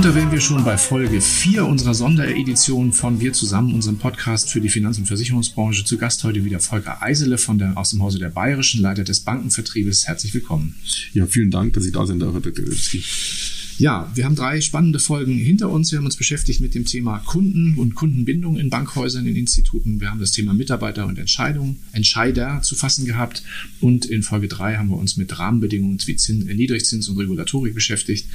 Und 0.00 0.06
da 0.06 0.14
wären 0.14 0.32
wir 0.32 0.40
schon 0.40 0.64
bei 0.64 0.78
Folge 0.78 1.20
4 1.20 1.66
unserer 1.66 1.92
Sonderedition 1.92 2.90
von 2.90 3.20
Wir 3.20 3.34
zusammen, 3.34 3.74
unserem 3.74 3.98
Podcast 3.98 4.48
für 4.48 4.58
die 4.58 4.70
Finanz- 4.70 4.96
und 4.96 5.04
Versicherungsbranche. 5.04 5.84
Zu 5.84 5.98
Gast 5.98 6.24
heute 6.24 6.42
wieder 6.42 6.58
Volker 6.58 7.02
Eisele 7.02 7.36
von 7.36 7.58
der, 7.58 7.76
aus 7.76 7.90
dem 7.90 8.02
Hause 8.02 8.18
der 8.18 8.30
Bayerischen, 8.30 8.80
Leiter 8.80 9.04
des 9.04 9.20
Bankenvertriebes. 9.20 10.08
Herzlich 10.08 10.32
willkommen. 10.32 10.74
Ja, 11.12 11.26
vielen 11.26 11.50
Dank, 11.50 11.74
dass 11.74 11.84
ich 11.84 11.92
da 11.92 12.06
sein 12.06 12.18
darf, 12.18 12.32
Herr 12.32 12.40
Dr. 12.40 12.64
Grewski. 12.64 13.04
Ja, 13.80 14.12
wir 14.14 14.26
haben 14.26 14.36
drei 14.36 14.60
spannende 14.60 14.98
Folgen 14.98 15.38
hinter 15.38 15.70
uns. 15.70 15.90
Wir 15.90 15.96
haben 15.96 16.04
uns 16.04 16.16
beschäftigt 16.16 16.60
mit 16.60 16.74
dem 16.74 16.84
Thema 16.84 17.16
Kunden 17.20 17.76
und 17.78 17.94
Kundenbindung 17.94 18.58
in 18.58 18.68
Bankhäusern, 18.68 19.24
in 19.24 19.36
Instituten. 19.36 20.02
Wir 20.02 20.10
haben 20.10 20.20
das 20.20 20.32
Thema 20.32 20.52
Mitarbeiter 20.52 21.06
und 21.06 21.18
Entscheidungen, 21.18 21.78
Entscheider 21.92 22.60
zu 22.60 22.76
fassen 22.76 23.06
gehabt. 23.06 23.42
Und 23.80 24.04
in 24.04 24.22
Folge 24.22 24.48
drei 24.48 24.76
haben 24.76 24.90
wir 24.90 24.98
uns 24.98 25.16
mit 25.16 25.38
Rahmenbedingungen 25.38 25.98
wie 26.04 26.14
Zins, 26.14 26.46
äh, 26.46 26.52
Niedrigzins 26.52 27.08
und 27.08 27.16
Regulatorik 27.16 27.72
beschäftigt. 27.72 28.26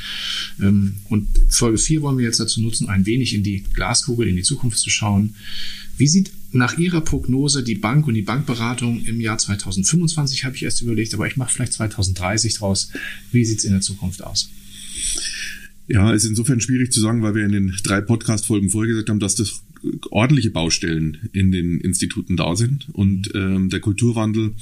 Ähm, 0.60 0.96
und 1.10 1.28
Folge 1.50 1.78
vier 1.78 2.02
wollen 2.02 2.18
wir 2.18 2.26
jetzt 2.26 2.40
dazu 2.40 2.60
nutzen, 2.60 2.90
ein 2.90 3.06
wenig 3.06 3.36
in 3.36 3.44
die 3.44 3.66
Glaskugel, 3.72 4.28
in 4.28 4.38
die 4.38 4.42
Zukunft 4.42 4.80
zu 4.80 4.90
schauen. 4.90 5.36
Wie 5.96 6.08
sieht 6.08 6.32
nach 6.54 6.80
Ihrer 6.80 7.02
Prognose 7.02 7.62
die 7.62 7.76
Bank 7.76 8.08
und 8.08 8.16
die 8.16 8.24
Bankberatung 8.24 9.06
im 9.06 9.22
Jahr 9.22 9.38
2025, 9.38 10.44
habe 10.44 10.56
ich 10.56 10.64
erst 10.64 10.82
überlegt, 10.82 11.14
aber 11.14 11.28
ich 11.28 11.38
mache 11.38 11.54
vielleicht 11.54 11.74
2030 11.74 12.56
draus. 12.56 12.90
Wie 13.32 13.46
sieht 13.46 13.60
es 13.60 13.66
in 13.66 13.74
der 13.74 13.82
Zukunft 13.82 14.24
aus? 14.24 14.50
Ja, 15.88 16.12
ist 16.14 16.26
insofern 16.26 16.62
schwierig 16.62 16.92
zu 16.92 17.00
sagen, 17.00 17.22
weil 17.22 17.36
wir 17.36 17.46
in 17.46 17.52
den 17.52 17.74
drei 17.84 18.02
Podcast-Folgen 18.02 18.70
vorher 18.70 18.90
gesagt 18.90 19.10
haben, 19.10 19.20
dass 19.20 19.36
das 19.36 19.64
ordentliche 20.10 20.50
Baustellen 20.50 21.30
in 21.32 21.52
den 21.52 21.80
Instituten 21.80 22.38
da 22.38 22.56
sind 22.56 22.88
und 22.94 23.32
ähm, 23.36 23.70
der 23.70 23.80
Kulturwandel 23.80 24.54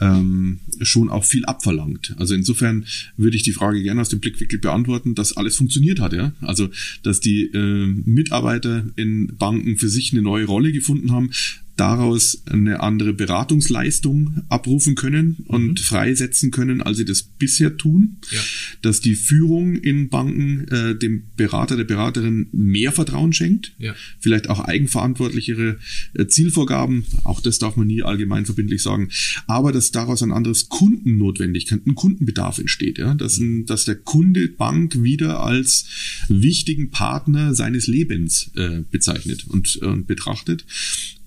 ähm, 0.00 0.58
schon 0.82 1.08
auch 1.08 1.24
viel 1.24 1.44
abverlangt. 1.44 2.14
Also 2.18 2.34
insofern 2.34 2.84
würde 3.16 3.36
ich 3.36 3.44
die 3.44 3.52
Frage 3.52 3.82
gerne 3.82 4.00
aus 4.00 4.08
dem 4.08 4.20
Blickwinkel 4.20 4.58
beantworten, 4.58 5.14
dass 5.14 5.36
alles 5.36 5.56
funktioniert 5.56 6.00
hat. 6.00 6.12
Ja? 6.12 6.32
Also 6.40 6.68
dass 7.02 7.20
die 7.20 7.44
äh, 7.44 7.86
Mitarbeiter 7.86 8.86
in 8.96 9.36
Banken 9.38 9.76
für 9.76 9.88
sich 9.88 10.12
eine 10.12 10.22
neue 10.22 10.46
Rolle 10.46 10.72
gefunden 10.72 11.12
haben, 11.12 11.30
daraus 11.76 12.42
eine 12.46 12.80
andere 12.80 13.12
Beratungsleistung 13.12 14.42
abrufen 14.48 14.94
können 14.94 15.44
und 15.46 15.68
mhm. 15.68 15.76
freisetzen 15.76 16.50
können, 16.50 16.82
als 16.82 16.96
sie 16.96 17.04
das 17.04 17.22
bisher 17.22 17.76
tun. 17.76 18.16
Ja. 18.30 18.40
Dass 18.82 19.00
die 19.00 19.14
Führung 19.14 19.76
in 19.76 20.08
Banken 20.08 20.66
äh, 20.68 20.96
dem 20.96 21.24
Berater, 21.36 21.76
der 21.76 21.84
Beraterin 21.84 22.48
mehr 22.52 22.92
Vertrauen 22.92 23.32
schenkt. 23.32 23.72
Ja. 23.78 23.94
Vielleicht 24.18 24.48
auch 24.48 24.60
eigenverantwortlichere 24.60 25.78
äh, 26.14 26.26
Zielvorgaben. 26.26 27.04
Auch 27.24 27.40
das 27.40 27.58
darf 27.58 27.76
man 27.76 27.86
nie 27.86 28.02
allgemein 28.02 28.46
verbindlich 28.46 28.82
sagen. 28.82 29.10
Aber 29.46 29.70
dass 29.70 29.92
daraus 29.92 30.22
ein 30.22 30.32
anderes 30.32 30.70
Kundennotwendigkeit, 30.70 31.86
ein 31.86 31.94
Kundenbedarf 31.94 32.58
entsteht. 32.58 32.98
Ja? 32.98 33.14
Dass, 33.14 33.38
ein, 33.38 33.66
dass 33.66 33.84
der 33.84 33.96
Kunde 33.96 34.48
Bank 34.48 35.02
wieder 35.02 35.40
als 35.40 35.86
wichtigen 36.28 36.90
Partner 36.90 37.54
seines 37.54 37.86
Lebens 37.86 38.50
äh, 38.56 38.82
bezeichnet 38.90 39.46
und, 39.46 39.76
und 39.76 40.06
betrachtet 40.06 40.64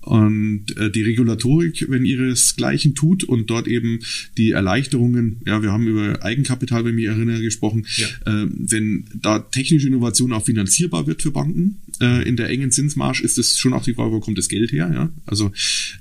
und 0.02 0.76
äh, 0.76 0.90
die 0.90 1.02
Regulatorik, 1.02 1.86
wenn 1.90 2.04
ihresgleichen 2.04 2.94
tut 2.94 3.22
und 3.24 3.50
dort 3.50 3.68
eben 3.68 4.00
die 4.38 4.52
Erleichterungen, 4.52 5.42
ja, 5.46 5.62
wir 5.62 5.72
haben 5.72 5.86
über 5.86 6.24
Eigenkapital, 6.24 6.84
wenn 6.84 6.90
ich 6.90 6.96
mich 6.96 7.04
erinnere, 7.06 7.42
gesprochen, 7.42 7.86
ja. 7.96 8.06
äh, 8.26 8.48
wenn 8.50 9.04
da 9.14 9.40
technische 9.40 9.88
Innovation 9.88 10.32
auch 10.32 10.44
finanzierbar 10.44 11.06
wird 11.06 11.22
für 11.22 11.32
Banken, 11.32 11.76
äh, 12.00 12.26
in 12.26 12.36
der 12.36 12.48
engen 12.48 12.70
Zinsmarsch 12.70 13.20
ist 13.20 13.38
es 13.38 13.58
schon 13.58 13.74
auch 13.74 13.84
die 13.84 13.94
Frage, 13.94 14.12
wo 14.12 14.20
kommt 14.20 14.38
das 14.38 14.48
Geld 14.48 14.72
her, 14.72 14.90
ja? 14.92 15.12
Also 15.26 15.52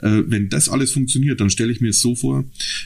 äh, 0.01 0.23
wenn 0.25 0.49
das 0.49 0.69
alles 0.69 0.91
funktioniert, 0.91 1.41
dann 1.41 1.49
stelle 1.49 1.71
ich 1.71 1.81
mir 1.81 1.89
es 1.89 2.01
so 2.01 2.15
vor, 2.15 2.45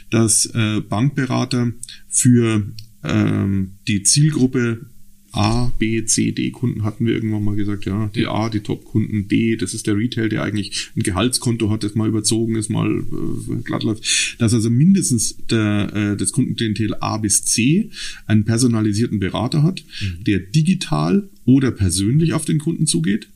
dass 0.10 0.48
äh, 0.48 0.82
Bankberater 0.82 1.74
für 2.10 2.64
ähm, 3.04 3.74
die 3.88 4.04
Zielgruppe 4.04 4.86
A, 5.34 5.72
B, 5.80 6.06
C, 6.06 6.32
D 6.32 6.52
Kunden 6.52 6.84
hatten 6.84 7.08
wir 7.08 7.14
irgendwann 7.14 7.44
mal 7.44 7.56
gesagt, 7.56 7.86
ja, 7.86 8.10
die 8.14 8.28
A, 8.28 8.50
die 8.50 8.60
Top-Kunden, 8.60 9.28
B, 9.28 9.56
das 9.56 9.74
ist 9.74 9.88
der 9.88 9.98
Retail, 9.98 10.30
der 10.30 10.44
eigentlich 10.44 10.92
ein 10.96 11.02
Gehaltskonto 11.02 11.72
hat, 11.72 11.84
das 11.84 11.96
mal 11.96 12.08
überzogen 12.08 12.56
ist, 12.56 12.70
mal 12.70 13.00
äh, 13.00 13.62
glatt 13.64 13.84
läuft, 13.84 14.36
dass 14.40 14.54
also 14.54 14.70
mindestens 14.70 15.38
der, 15.50 15.92
äh, 15.94 16.18
das 16.18 16.32
Kundenklientel 16.32 16.96
A 17.00 17.18
bis 17.18 17.44
C 17.46 17.90
einen 18.28 18.46
personalisierten 18.46 19.20
Berater 19.20 19.64
hat, 19.64 19.84
mhm. 20.02 20.24
der 20.24 20.40
digital 20.40 21.30
oder 21.46 21.72
persönlich 21.72 22.34
auf 22.34 22.46
den 22.46 22.60
Kunden 22.60 22.86
zugeht 22.86 23.28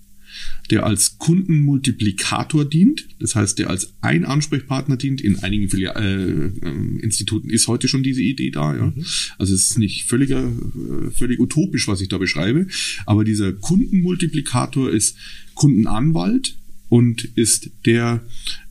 der 0.70 0.86
als 0.86 1.18
Kundenmultiplikator 1.18 2.66
dient, 2.66 3.08
das 3.20 3.36
heißt, 3.36 3.59
der 3.59 3.70
als 3.70 3.94
ein 4.02 4.25
Ansprechpartner 4.25 4.98
dient. 4.98 5.22
In 5.22 5.40
einigen 5.40 5.70
Filia 5.70 5.94
äh, 5.94 6.48
äh, 6.48 7.00
Instituten 7.02 7.50
ist 7.50 7.68
heute 7.68 7.88
schon 7.88 8.03
diese 8.03 8.22
Idee 8.22 8.52
da. 8.52 8.75
Ja? 8.75 8.86
Mhm. 8.88 9.06
Also 9.38 9.53
es 9.53 9.72
ist 9.72 9.80
nicht 9.80 10.06
völliger, 10.06 10.44
äh, 10.44 11.12
völlig 11.12 11.40
utopisch, 11.40 11.88
was 11.88 12.02
ich 12.02 12.09
da 12.09 12.18
beschreibe, 12.18 12.68
aber 13.06 13.24
dieser 13.24 13.53
Kundenmultiplikator 13.53 14.92
ist 14.92 15.18
Kundenanwalt 15.56 16.58
und 16.90 17.25
ist 17.36 17.70
der 17.86 18.22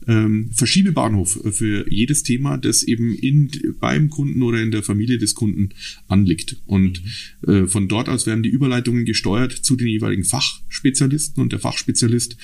ähm, 0.07 0.49
Verschiebebahnhof 0.53 1.39
für 1.51 1.91
jedes 1.91 2.23
Thema, 2.23 2.57
das 2.57 2.83
eben 2.83 3.13
in, 3.13 3.51
beim 3.79 4.09
Kunden 4.09 4.41
oder 4.41 4.61
in 4.61 4.71
der 4.71 4.83
Familie 4.83 5.17
des 5.17 5.35
Kunden 5.35 5.69
anliegt. 6.07 6.57
Und 6.65 7.03
mhm. 7.45 7.53
äh, 7.53 7.67
von 7.67 7.87
dort 7.87 8.09
aus 8.09 8.25
werden 8.25 8.43
die 8.43 8.49
Überleitungen 8.49 9.05
gesteuert 9.05 9.51
zu 9.51 9.75
den 9.75 9.87
jeweiligen 9.87 10.23
Fachspezialisten 10.23 11.41
und 11.41 11.51
der 11.51 11.59
Fachspezialist 11.59 12.37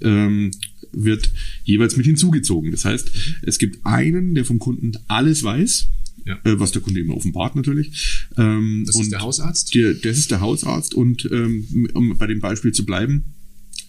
ähm, 0.00 0.52
wird 0.92 1.30
jeweils 1.64 1.96
mit 1.96 2.06
hinzugezogen. 2.06 2.70
Das 2.70 2.84
heißt, 2.84 3.10
es 3.42 3.58
gibt 3.58 3.84
einen, 3.84 4.34
der 4.34 4.44
vom 4.44 4.58
Kunden 4.58 4.92
alles 5.08 5.42
weiß, 5.42 5.88
ja. 6.24 6.38
äh, 6.44 6.58
was 6.58 6.72
der 6.72 6.82
Kunde 6.82 7.00
immer 7.00 7.16
offenbart 7.16 7.56
natürlich. 7.56 8.26
Ähm, 8.36 8.84
das 8.86 8.98
ist 8.98 9.12
der 9.12 9.20
Hausarzt? 9.20 9.74
Der, 9.74 9.94
das 9.94 10.18
ist 10.18 10.30
der 10.30 10.40
Hausarzt 10.40 10.94
und 10.94 11.28
ähm, 11.30 11.88
um 11.94 12.16
bei 12.16 12.26
dem 12.26 12.40
Beispiel 12.40 12.72
zu 12.72 12.86
bleiben, 12.86 13.24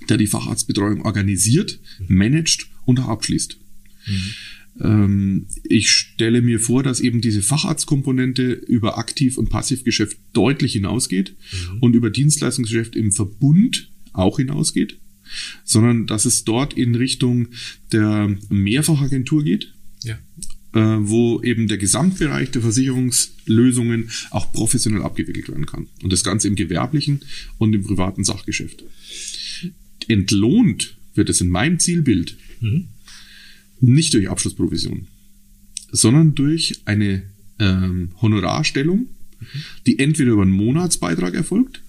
der 0.08 0.18
die 0.18 0.28
Facharztbetreuung 0.28 1.02
organisiert, 1.02 1.80
managt 2.08 2.68
und 2.86 3.00
auch 3.00 3.10
abschließt. 3.10 3.58
Mhm. 4.08 5.48
Ich 5.64 5.92
stelle 5.92 6.42
mir 6.42 6.60
vor, 6.62 6.84
dass 6.84 7.02
eben 7.02 7.20
diese 7.20 7.42
Facharztkomponente 7.42 8.52
über 8.52 8.98
Aktiv- 8.98 9.38
und 9.38 9.50
Passivgeschäft 9.50 10.18
deutlich 10.32 10.72
hinausgeht 10.74 11.36
mhm. 11.52 11.80
und 11.80 11.96
über 11.96 12.10
Dienstleistungsgeschäft 12.10 12.96
im 12.96 13.12
Verbund 13.12 13.90
auch 14.14 14.38
hinausgeht, 14.38 14.98
sondern 15.66 16.08
dass 16.08 16.24
es 16.24 16.46
dort 16.46 16.76
in 16.76 16.96
Richtung 16.96 17.50
der 17.92 18.38
Mehrfachagentur 18.50 19.44
geht. 19.44 19.74
Ja 20.04 20.18
äh, 20.74 20.80
wo 20.80 21.42
eben 21.42 21.68
der 21.68 21.80
Gesamtbereich 21.80 22.52
der 22.52 22.62
Versicherungslösungen 22.62 24.10
auch 24.30 24.52
professionell 24.52 25.02
abgewickelt 25.02 25.50
werden 25.50 25.66
kann. 25.66 25.88
Und 26.04 26.14
das 26.14 26.24
Ganze 26.24 26.48
im 26.48 26.56
gewerblichen 26.56 27.22
und 27.58 27.74
im 27.74 27.84
privaten 27.84 28.24
Sachgeschäft. 28.24 28.84
Entlohnt 30.08 30.98
wird 31.16 31.30
es 31.30 31.42
in 31.42 31.50
meinem 31.50 31.80
Zielbild 31.80 32.38
mhm. 32.62 32.88
nicht 33.82 34.14
durch 34.14 34.30
Abschlussprovision, 34.30 35.08
sondern 35.92 36.36
durch 36.36 36.82
eine 36.86 37.24
ähm, 37.60 38.12
Honorarstellung, 38.22 39.00
mhm. 39.00 39.46
die 39.86 40.00
entweder 40.00 40.32
über 40.32 40.44
einen 40.44 40.52
Monatsbeitrag 40.52 41.34
erfolgt, 41.34 41.82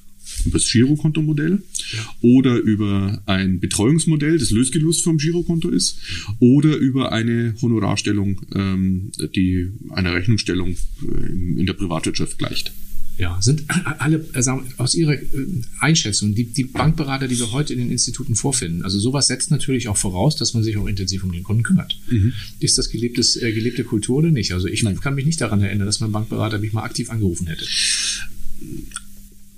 über 0.45 0.59
das 0.59 0.71
Girokontomodell 0.71 1.63
ja. 1.93 2.15
oder 2.21 2.57
über 2.57 3.23
ein 3.27 3.61
Betreuungsmodell, 3.61 4.39
das 4.39 4.51
Lösgelust 4.51 5.03
vom 5.03 5.19
Girokonto 5.19 5.69
ist, 5.69 5.99
oder 6.39 6.77
über 6.77 7.13
eine 7.13 7.55
Honorarstellung, 7.61 8.41
ähm, 8.55 9.13
die 9.35 9.71
einer 9.91 10.15
Rechnungsstellung 10.15 10.77
äh, 11.03 11.27
in 11.61 11.67
der 11.67 11.75
Privatwirtschaft 11.75 12.39
gleicht. 12.39 12.73
Ja, 13.21 13.37
sind 13.43 13.65
alle, 13.99 14.27
also 14.33 14.63
aus 14.79 14.95
Ihrer 14.95 15.13
äh, 15.13 15.27
Einschätzung, 15.79 16.35
die, 16.35 16.45
die 16.45 16.65
Bankberater, 16.65 17.29
die 17.29 17.39
wir 17.39 17.53
heute 17.53 17.75
in 17.75 17.79
den 17.79 17.91
Instituten 17.91 18.35
vorfinden, 18.35 18.83
also 18.83 18.99
sowas 18.99 19.27
setzt 19.27 19.51
natürlich 19.51 19.89
auch 19.89 19.99
voraus, 19.99 20.37
dass 20.37 20.55
man 20.55 20.63
sich 20.63 20.79
auch 20.79 20.87
intensiv 20.87 21.23
um 21.23 21.31
den 21.31 21.43
Kunden 21.43 21.63
kümmert. 21.63 22.01
Mhm. 22.09 22.33
Ist 22.61 22.79
das 22.79 22.89
gelebtes, 22.89 23.37
äh, 23.37 23.53
gelebte 23.53 23.85
Kultur 23.85 24.17
oder 24.17 24.31
nicht? 24.31 24.55
Also 24.55 24.69
ich 24.69 24.83
Nein. 24.83 24.99
kann 25.01 25.15
mich 25.15 25.27
nicht 25.27 25.39
daran 25.39 25.61
erinnern, 25.61 25.85
dass 25.85 26.01
mein 26.01 26.13
Bankberater 26.13 26.61
mich 26.61 26.73
mal 26.73 26.83
aktiv 26.83 27.11
angerufen 27.11 27.47
hätte. 27.47 27.67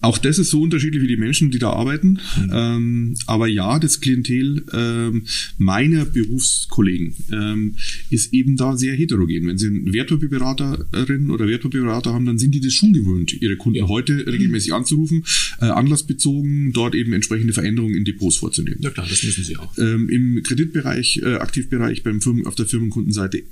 Auch 0.02 0.18
das 0.18 0.38
ist 0.38 0.50
so 0.50 0.60
unterschiedlich 0.60 1.02
wie 1.02 1.06
die 1.06 1.16
Menschen, 1.16 1.50
die 1.50 1.58
da 1.58 1.70
arbeiten. 1.70 2.18
Mhm. 2.36 2.50
Ähm, 2.52 3.14
aber 3.26 3.46
ja, 3.46 3.78
das 3.78 4.00
Klientel 4.00 4.64
ähm, 4.72 5.26
meiner 5.58 6.04
Berufskollegen 6.04 7.14
ähm, 7.30 7.76
ist 8.10 8.34
eben 8.34 8.56
da 8.56 8.76
sehr 8.76 8.94
heterogen. 8.94 9.46
Wenn 9.46 9.58
Sie 9.58 9.68
einen 9.68 9.92
Wertpapierberaterin 9.92 11.30
oder 11.30 11.46
Wertpapierberater 11.46 12.12
haben, 12.12 12.26
dann 12.26 12.38
sind 12.38 12.54
die 12.54 12.60
das 12.60 12.72
schon 12.72 12.92
gewöhnt, 12.92 13.40
ihre 13.40 13.56
Kunden 13.56 13.78
ja. 13.78 13.88
heute 13.88 14.26
regelmäßig 14.26 14.74
anzurufen, 14.74 15.24
äh, 15.60 15.66
anlassbezogen, 15.66 16.72
dort 16.72 16.94
eben 16.94 17.12
entsprechende 17.12 17.52
Veränderungen 17.52 17.94
in 17.94 18.04
Depots 18.04 18.36
vorzunehmen. 18.36 18.80
Ja 18.80 18.90
klar, 18.90 19.06
das 19.08 19.22
müssen 19.22 19.44
Sie 19.44 19.56
auch. 19.56 19.76
Ähm, 19.78 20.08
Im 20.08 20.42
Kreditbereich, 20.42 21.20
äh, 21.22 21.34
Aktivbereich 21.34 22.02
beim 22.02 22.20
Firmen, 22.20 22.46
auf 22.46 22.56
der 22.56 22.66
Firmenkundenseite 22.66 23.42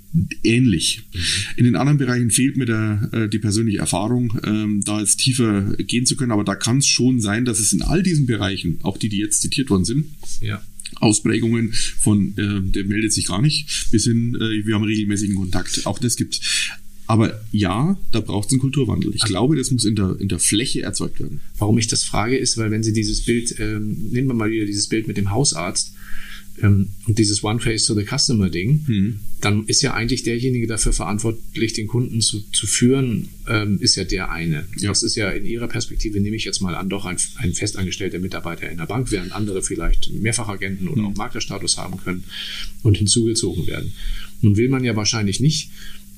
ähnlich. 0.43 1.03
Mhm. 1.13 1.21
In 1.57 1.65
den 1.65 1.77
anderen 1.77 1.99
Bereichen 1.99 2.31
fehlt 2.31 2.57
mir 2.57 2.67
der, 2.67 3.09
äh, 3.13 3.29
die 3.29 3.39
persönliche 3.39 3.79
Erfahrung, 3.79 4.39
ähm, 4.45 4.83
da 4.85 5.01
jetzt 5.01 5.19
tiefer 5.19 5.75
gehen 5.79 6.07
zu 6.07 6.17
können. 6.17 6.33
Aber 6.33 6.40
da 6.45 6.55
kann 6.55 6.79
es 6.79 6.87
schon 6.87 7.21
sein, 7.21 7.45
dass 7.45 7.61
es 7.61 7.73
in 7.73 7.83
all 7.83 8.03
diesen 8.03 8.27
Bereichen, 8.27 8.79
auch 8.83 8.99
die, 8.99 9.09
die 9.09 9.19
jetzt 9.19 9.41
zitiert 9.41 9.71
worden 9.71 9.85
sind, 9.85 10.07
ja. 10.41 10.63
Ausprägungen 10.97 11.73
von, 11.73 12.35
äh, 12.37 12.61
der 12.73 12.85
meldet 12.85 13.13
sich 13.13 13.27
gar 13.27 13.41
nicht, 13.41 13.91
bis 13.91 14.05
hin, 14.05 14.35
äh, 14.35 14.67
wir 14.67 14.75
haben 14.75 14.85
regelmäßigen 14.85 15.37
Kontakt. 15.37 15.87
Auch 15.87 15.99
das 15.99 16.17
gibt's. 16.17 16.41
Aber 17.07 17.41
ja, 17.51 17.99
da 18.13 18.21
braucht 18.21 18.47
es 18.47 18.53
einen 18.53 18.61
Kulturwandel. 18.61 19.13
Ich 19.15 19.23
also, 19.23 19.33
glaube, 19.33 19.57
das 19.57 19.71
muss 19.73 19.85
in 19.85 19.97
der, 19.97 20.17
in 20.21 20.29
der 20.29 20.39
Fläche 20.39 20.83
erzeugt 20.83 21.19
werden. 21.19 21.41
Warum 21.59 21.77
ich 21.79 21.89
das 21.89 22.05
frage, 22.05 22.37
ist, 22.37 22.57
weil 22.57 22.71
wenn 22.71 22.85
Sie 22.85 22.93
dieses 22.93 23.23
Bild, 23.23 23.59
ähm, 23.59 24.11
nehmen 24.11 24.29
wir 24.29 24.35
mal 24.35 24.51
wieder 24.51 24.65
dieses 24.65 24.89
Bild 24.89 25.09
mit 25.09 25.17
dem 25.17 25.31
Hausarzt, 25.31 25.93
ähm, 26.63 26.89
und 27.07 27.19
dieses 27.19 27.43
One 27.43 27.61
Face 27.61 27.87
to 27.87 27.95
the 27.95 28.05
Customer 28.05 28.49
Ding, 28.49 28.85
mhm. 28.87 29.21
dann 29.41 29.67
ist 29.67 29.83
ja 29.83 29.95
eigentlich 29.95 30.23
derjenige 30.23 30.67
dafür 30.67 30.93
verantwortlich, 30.93 31.73
den 31.73 31.87
Kunden 31.87 32.21
zu, 32.21 32.41
zu 32.53 32.67
führen, 32.67 33.29
ähm, 33.49 33.79
ist 33.81 33.97
ja 33.97 34.05
der 34.05 34.31
eine. 34.31 34.67
Ja. 34.79 34.89
Das 34.89 35.03
ist 35.03 35.17
ja 35.17 35.31
in 35.31 35.45
Ihrer 35.45 35.69
Perspektive, 35.69 36.21
nehme 36.21 36.37
ich 36.37 36.45
jetzt 36.45 36.61
mal 36.61 36.75
an, 36.75 36.89
doch 36.89 37.05
ein, 37.05 37.17
ein 37.37 37.53
festangestellter 37.53 38.19
Mitarbeiter 38.19 38.71
in 38.71 38.79
der 38.79 38.87
Bank, 38.87 39.11
während 39.11 39.33
andere 39.33 39.63
vielleicht 39.63 40.13
Mehrfachagenten 40.13 40.89
oder 40.89 41.03
mhm. 41.03 41.09
auch 41.09 41.17
Maklerstatus 41.17 41.79
haben 41.79 41.99
können 41.99 42.25
und 42.83 42.97
hinzugezogen 42.97 43.67
werden. 43.67 43.93
Nun 44.43 44.57
will 44.57 44.69
man 44.69 44.85
ja 44.85 44.97
wahrscheinlich 44.97 45.41
nicht, 45.41 45.71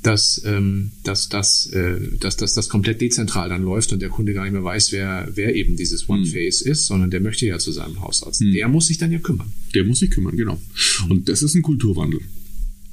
dass, 0.03 0.43
ähm, 0.45 0.91
dass, 1.05 1.29
dass, 1.29 1.67
äh, 1.67 2.01
dass, 2.19 2.37
dass 2.37 2.55
das 2.55 2.69
komplett 2.69 3.01
dezentral 3.01 3.49
dann 3.49 3.63
läuft 3.63 3.93
und 3.93 4.03
der 4.03 4.09
Kunde 4.09 4.35
gar 4.35 4.45
nicht 4.45 4.53
mehr 4.53 4.65
weiß, 4.65 4.93
wer, 4.93 5.29
wer 5.35 5.55
eben 5.55 5.77
dieses 5.77 6.09
One-Face 6.09 6.65
mhm. 6.65 6.73
ist, 6.73 6.87
sondern 6.87 7.11
der 7.11 7.21
möchte 7.21 7.47
ja 7.47 7.59
zu 7.59 7.73
seinem 7.73 8.01
Hausarzt. 8.01 8.41
Mhm. 8.41 8.53
Der 8.53 8.69
muss 8.69 8.89
sich 8.89 8.99
dann 8.99 9.13
ja 9.13 9.19
kümmern. 9.19 9.53
Der 9.75 9.85
muss 9.85 10.01
sich 10.01 10.11
kümmern, 10.11 10.37
genau. 10.37 10.61
Und 11.09 11.29
das 11.29 11.43
ist 11.43 11.55
ein 11.55 11.63
Kulturwandel. 11.63 12.21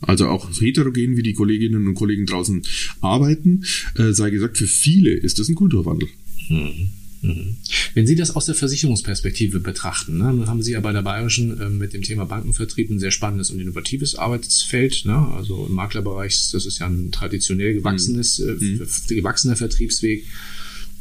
Also 0.01 0.27
auch 0.27 0.49
heterogen, 0.61 1.17
wie 1.17 1.23
die 1.23 1.33
Kolleginnen 1.33 1.87
und 1.87 1.95
Kollegen 1.95 2.25
draußen 2.25 2.61
arbeiten, 3.01 3.65
äh, 3.95 4.13
sei 4.13 4.29
gesagt, 4.29 4.57
für 4.57 4.67
viele 4.67 5.11
ist 5.11 5.39
das 5.39 5.49
ein 5.49 5.55
Kulturwandel. 5.55 6.07
Mhm. 6.47 6.89
Mhm. 7.21 7.57
Wenn 7.93 8.07
Sie 8.07 8.15
das 8.15 8.35
aus 8.35 8.45
der 8.45 8.55
Versicherungsperspektive 8.55 9.59
betrachten, 9.59 10.17
ne, 10.17 10.25
dann 10.25 10.47
haben 10.47 10.61
Sie 10.61 10.71
ja 10.71 10.79
bei 10.79 10.93
der 10.93 11.01
Bayerischen 11.01 11.59
äh, 11.59 11.69
mit 11.69 11.93
dem 11.93 12.01
Thema 12.01 12.25
Bankenvertrieb 12.25 12.89
ein 12.89 12.99
sehr 12.99 13.11
spannendes 13.11 13.51
und 13.51 13.59
innovatives 13.59 14.15
Arbeitsfeld. 14.15 15.05
Ne? 15.05 15.17
Also 15.33 15.65
im 15.65 15.73
Maklerbereich, 15.73 16.51
das 16.51 16.65
ist 16.65 16.79
ja 16.79 16.87
ein 16.87 17.11
traditionell 17.11 17.73
gewachsenes, 17.73 18.39
äh, 18.39 18.53
mhm. 18.53 18.81
äh, 18.81 19.15
gewachsener 19.15 19.55
Vertriebsweg. 19.55 20.25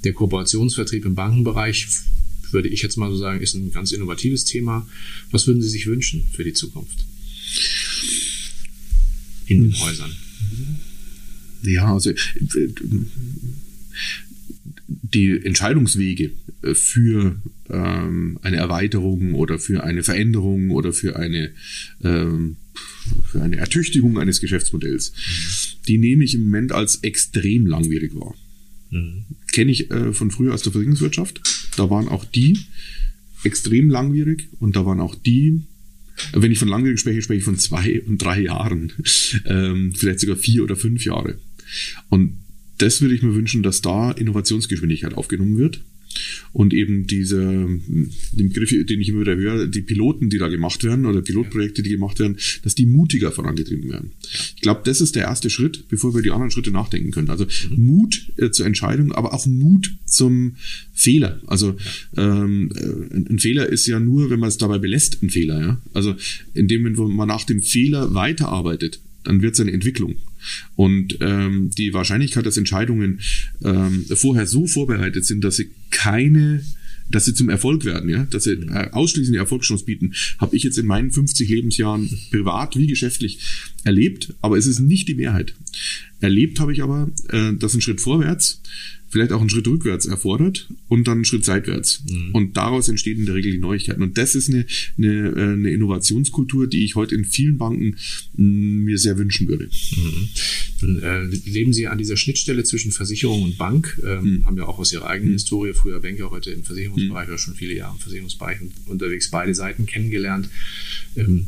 Der 0.04 0.12
Kooperationsvertrieb 0.12 1.04
im 1.04 1.14
Bankenbereich, 1.14 1.88
würde 2.50 2.68
ich 2.68 2.82
jetzt 2.82 2.96
mal 2.96 3.10
so 3.10 3.16
sagen, 3.16 3.40
ist 3.40 3.54
ein 3.54 3.70
ganz 3.72 3.92
innovatives 3.92 4.44
Thema. 4.44 4.86
Was 5.30 5.46
würden 5.46 5.62
Sie 5.62 5.68
sich 5.68 5.86
wünschen 5.86 6.26
für 6.32 6.44
die 6.44 6.52
Zukunft? 6.52 7.04
In 9.46 9.62
den 9.62 9.80
Häusern. 9.80 10.12
Ja, 11.62 11.92
also 11.92 12.10
äh, 12.10 12.14
die 14.86 15.44
Entscheidungswege 15.44 16.32
äh, 16.62 16.74
für 16.74 17.40
ähm, 17.68 18.38
eine 18.42 18.56
Erweiterung 18.56 19.34
oder 19.34 19.58
für 19.58 19.84
eine 19.84 20.02
Veränderung 20.02 20.70
oder 20.70 20.92
für 20.92 21.16
eine, 21.16 21.50
ähm, 22.02 22.56
für 23.30 23.42
eine 23.42 23.56
Ertüchtigung 23.56 24.18
eines 24.18 24.40
Geschäftsmodells, 24.40 25.12
mhm. 25.12 25.84
die 25.88 25.98
nehme 25.98 26.24
ich 26.24 26.34
im 26.34 26.44
Moment 26.44 26.72
als 26.72 26.96
extrem 27.02 27.66
langwierig 27.66 28.14
wahr. 28.14 28.34
Mhm. 28.90 29.24
Kenne 29.52 29.70
ich 29.70 29.90
äh, 29.90 30.12
von 30.12 30.30
früher 30.30 30.54
aus 30.54 30.62
der 30.62 30.72
Versicherungswirtschaft. 30.72 31.40
Da 31.76 31.90
waren 31.90 32.08
auch 32.08 32.24
die 32.24 32.58
extrem 33.44 33.90
langwierig 33.90 34.48
und 34.58 34.76
da 34.76 34.84
waren 34.84 35.00
auch 35.00 35.14
die, 35.14 35.60
wenn 36.32 36.50
ich 36.50 36.58
von 36.58 36.68
langwierig 36.68 36.98
spreche, 36.98 37.22
spreche 37.22 37.38
ich 37.38 37.44
von 37.44 37.58
zwei 37.58 38.02
und 38.02 38.18
drei 38.18 38.40
Jahren, 38.40 38.92
ähm, 39.44 39.92
vielleicht 39.94 40.20
sogar 40.20 40.36
vier 40.36 40.64
oder 40.64 40.76
fünf 40.76 41.04
Jahre. 41.04 41.38
Und 42.08 42.38
das 42.78 43.00
würde 43.00 43.14
ich 43.14 43.22
mir 43.22 43.34
wünschen, 43.34 43.62
dass 43.62 43.82
da 43.82 44.10
Innovationsgeschwindigkeit 44.12 45.14
aufgenommen 45.14 45.58
wird. 45.58 45.80
Und 46.52 46.72
eben 46.72 47.06
diese, 47.06 47.40
den 47.42 48.48
Begriff, 48.48 48.70
den 48.70 49.00
ich 49.00 49.10
immer 49.10 49.20
wieder 49.20 49.36
höre, 49.36 49.66
die 49.66 49.82
Piloten, 49.82 50.30
die 50.30 50.38
da 50.38 50.48
gemacht 50.48 50.82
werden 50.82 51.06
oder 51.06 51.20
Pilotprojekte, 51.20 51.82
die 51.82 51.90
gemacht 51.90 52.18
werden, 52.18 52.38
dass 52.62 52.74
die 52.74 52.86
mutiger 52.86 53.30
vorangetrieben 53.30 53.90
werden. 53.90 54.12
Ich 54.56 54.62
glaube, 54.62 54.80
das 54.84 55.00
ist 55.00 55.16
der 55.16 55.24
erste 55.24 55.50
Schritt, 55.50 55.84
bevor 55.88 56.14
wir 56.14 56.22
die 56.22 56.30
anderen 56.30 56.50
Schritte 56.50 56.70
nachdenken 56.70 57.10
können. 57.10 57.30
Also 57.30 57.44
mhm. 57.44 57.84
Mut 57.84 58.32
äh, 58.36 58.50
zur 58.50 58.66
Entscheidung, 58.66 59.12
aber 59.12 59.34
auch 59.34 59.46
Mut 59.46 59.92
zum 60.06 60.56
Fehler. 60.92 61.40
Also 61.46 61.76
ähm, 62.16 62.72
äh, 62.74 63.32
ein 63.32 63.38
Fehler 63.38 63.68
ist 63.68 63.86
ja 63.86 64.00
nur, 64.00 64.30
wenn 64.30 64.40
man 64.40 64.48
es 64.48 64.56
dabei 64.56 64.78
belässt, 64.78 65.22
ein 65.22 65.30
Fehler. 65.30 65.60
Ja? 65.60 65.82
Also 65.92 66.16
in 66.54 66.68
dem 66.68 66.82
Moment, 66.82 66.98
wo 66.98 67.06
man 67.06 67.28
nach 67.28 67.44
dem 67.44 67.60
Fehler 67.60 68.14
weiterarbeitet, 68.14 69.00
dann 69.24 69.42
wird 69.42 69.54
es 69.54 69.60
eine 69.60 69.72
Entwicklung. 69.72 70.16
Und 70.76 71.18
ähm, 71.20 71.70
die 71.76 71.92
Wahrscheinlichkeit, 71.92 72.46
dass 72.46 72.56
Entscheidungen 72.56 73.20
ähm, 73.62 74.04
vorher 74.14 74.46
so 74.46 74.66
vorbereitet 74.66 75.24
sind, 75.24 75.42
dass 75.42 75.56
sie 75.56 75.70
keine 75.90 76.62
dass 77.10 77.24
sie 77.24 77.34
zum 77.34 77.48
Erfolg 77.48 77.84
werden, 77.84 78.10
ja, 78.10 78.24
dass 78.24 78.44
sie 78.44 78.52
äh, 78.52 78.90
ausschließlich 78.90 79.38
Erfolgschancen 79.38 79.86
bieten, 79.86 80.14
habe 80.38 80.56
ich 80.56 80.62
jetzt 80.62 80.78
in 80.78 80.86
meinen 80.86 81.10
50 81.10 81.48
Lebensjahren 81.48 82.08
privat 82.30 82.76
wie 82.76 82.86
geschäftlich 82.86 83.38
erlebt, 83.84 84.34
aber 84.40 84.58
es 84.58 84.66
ist 84.66 84.80
nicht 84.80 85.08
die 85.08 85.14
Mehrheit. 85.14 85.54
Erlebt 86.20 86.60
habe 86.60 86.72
ich 86.72 86.82
aber, 86.82 87.10
äh, 87.30 87.54
dass 87.54 87.74
ein 87.74 87.80
Schritt 87.80 88.00
vorwärts 88.00 88.60
vielleicht 89.08 89.32
auch 89.32 89.40
einen 89.40 89.48
Schritt 89.48 89.66
rückwärts 89.66 90.06
erfordert 90.06 90.68
und 90.88 91.08
dann 91.08 91.18
einen 91.18 91.24
Schritt 91.24 91.44
seitwärts. 91.44 92.04
Mhm. 92.08 92.30
Und 92.32 92.56
daraus 92.56 92.88
entstehen 92.88 93.18
in 93.18 93.26
der 93.26 93.34
Regel 93.34 93.52
die 93.52 93.58
Neuigkeiten. 93.58 94.02
Und 94.02 94.18
das 94.18 94.34
ist 94.34 94.50
eine, 94.50 94.66
eine, 94.98 95.28
äh, 95.28 95.52
eine 95.52 95.70
Innovationskultur, 95.70 96.66
die 96.66 96.84
ich 96.84 96.94
heute 96.94 97.14
in 97.14 97.24
vielen 97.24 97.56
Banken 97.56 97.96
mm, 98.36 98.84
mir 98.84 98.98
sehr 98.98 99.16
wünschen 99.16 99.48
würde. 99.48 99.64
Mhm. 99.64 100.28
Dann 100.80 101.02
äh, 101.02 101.24
leben 101.48 101.72
Sie 101.72 101.86
an 101.86 101.98
dieser 101.98 102.16
Schnittstelle 102.16 102.64
zwischen 102.64 102.92
Versicherung 102.92 103.42
und 103.42 103.56
Bank, 103.56 103.98
ähm, 104.04 104.22
mhm. 104.22 104.46
haben 104.46 104.56
ja 104.58 104.66
auch 104.66 104.78
aus 104.78 104.92
Ihrer 104.92 105.08
eigenen 105.08 105.32
mhm. 105.32 105.36
Historie, 105.36 105.72
früher 105.72 106.00
Banker, 106.00 106.30
heute 106.30 106.50
im 106.50 106.64
Versicherungsbereich 106.64 107.26
mhm. 107.26 107.32
oder 107.32 107.38
schon 107.38 107.54
viele 107.54 107.74
Jahre 107.74 107.94
im 107.94 108.00
Versicherungsbereich 108.00 108.58
unterwegs, 108.86 109.30
beide 109.30 109.54
Seiten 109.54 109.86
kennengelernt. 109.86 110.50
Ähm, 111.16 111.46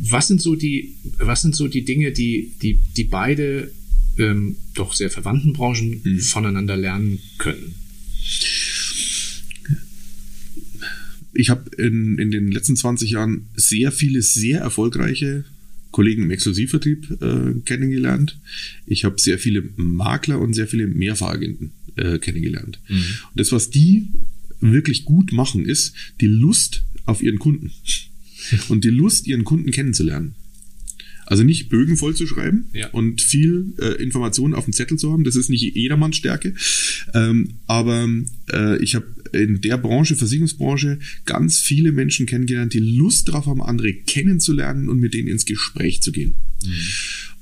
was 0.00 0.26
sind 0.26 0.40
so 0.40 0.56
die, 0.56 0.94
was 1.18 1.42
sind 1.42 1.54
so 1.54 1.68
die 1.68 1.84
Dinge, 1.84 2.12
die, 2.12 2.52
die, 2.60 2.78
die 2.96 3.04
beide 3.04 3.70
ähm, 4.18 4.56
doch 4.74 4.92
sehr 4.92 5.10
verwandten 5.10 5.52
Branchen 5.52 6.00
mhm. 6.02 6.20
voneinander 6.20 6.76
lernen 6.76 7.18
können? 7.38 7.74
Ich 11.34 11.48
habe 11.48 11.70
in, 11.76 12.18
in 12.18 12.30
den 12.30 12.52
letzten 12.52 12.76
20 12.76 13.10
Jahren 13.10 13.46
sehr 13.56 13.90
viele 13.90 14.22
sehr 14.22 14.60
erfolgreiche 14.60 15.44
Kollegen 15.90 16.24
im 16.24 16.30
Exklusivvertrieb 16.30 17.22
äh, 17.22 17.60
kennengelernt. 17.64 18.38
Ich 18.86 19.04
habe 19.04 19.20
sehr 19.20 19.38
viele 19.38 19.62
Makler 19.76 20.40
und 20.40 20.54
sehr 20.54 20.66
viele 20.66 20.86
Mehrfachagenten 20.86 21.72
äh, 21.96 22.18
kennengelernt. 22.18 22.80
Mhm. 22.88 22.96
Und 22.96 23.40
das, 23.40 23.52
was 23.52 23.70
die 23.70 24.08
wirklich 24.60 25.04
gut 25.04 25.32
machen, 25.32 25.64
ist 25.64 25.94
die 26.20 26.26
Lust 26.26 26.84
auf 27.04 27.22
ihren 27.22 27.38
Kunden 27.38 27.72
und 28.68 28.84
die 28.84 28.90
Lust, 28.90 29.26
ihren 29.26 29.44
Kunden 29.44 29.70
kennenzulernen. 29.70 30.34
Also 31.32 31.44
nicht 31.44 31.70
Bögen 31.70 31.96
vollzuschreiben 31.96 32.66
ja. 32.74 32.90
und 32.90 33.22
viel 33.22 33.72
äh, 33.78 34.02
Informationen 34.02 34.52
auf 34.52 34.64
dem 34.66 34.74
Zettel 34.74 34.98
zu 34.98 35.10
haben. 35.10 35.24
Das 35.24 35.34
ist 35.34 35.48
nicht 35.48 35.62
jedermanns 35.62 36.16
Stärke. 36.16 36.52
Ähm, 37.14 37.54
aber 37.66 38.06
äh, 38.52 38.76
ich 38.82 38.94
habe 38.94 39.06
in 39.32 39.62
der 39.62 39.78
Branche, 39.78 40.14
Versicherungsbranche, 40.14 40.98
ganz 41.24 41.58
viele 41.58 41.90
Menschen 41.90 42.26
kennengelernt, 42.26 42.74
die 42.74 42.80
Lust 42.80 43.28
darauf 43.28 43.46
haben, 43.46 43.62
andere 43.62 43.94
kennenzulernen 43.94 44.90
und 44.90 45.00
mit 45.00 45.14
denen 45.14 45.28
ins 45.28 45.46
Gespräch 45.46 46.02
zu 46.02 46.12
gehen. 46.12 46.34
Mhm. 46.66 46.72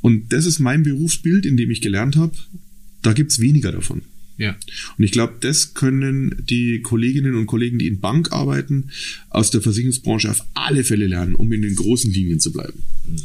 Und 0.02 0.32
das 0.32 0.46
ist 0.46 0.60
mein 0.60 0.84
Berufsbild, 0.84 1.44
in 1.44 1.56
dem 1.56 1.72
ich 1.72 1.80
gelernt 1.80 2.14
habe. 2.14 2.36
Da 3.02 3.12
gibt's 3.12 3.40
weniger 3.40 3.72
davon. 3.72 4.02
Ja. 4.38 4.56
Und 4.96 5.02
ich 5.02 5.10
glaube, 5.10 5.34
das 5.40 5.74
können 5.74 6.44
die 6.48 6.80
Kolleginnen 6.80 7.34
und 7.34 7.46
Kollegen, 7.46 7.80
die 7.80 7.88
in 7.88 7.98
Bank 7.98 8.30
arbeiten, 8.30 8.90
aus 9.30 9.50
der 9.50 9.62
Versicherungsbranche 9.62 10.30
auf 10.30 10.46
alle 10.54 10.84
Fälle 10.84 11.08
lernen, 11.08 11.34
um 11.34 11.50
in 11.50 11.62
den 11.62 11.74
großen 11.74 12.12
Linien 12.12 12.38
zu 12.38 12.52
bleiben. 12.52 12.84
Mhm. 13.08 13.16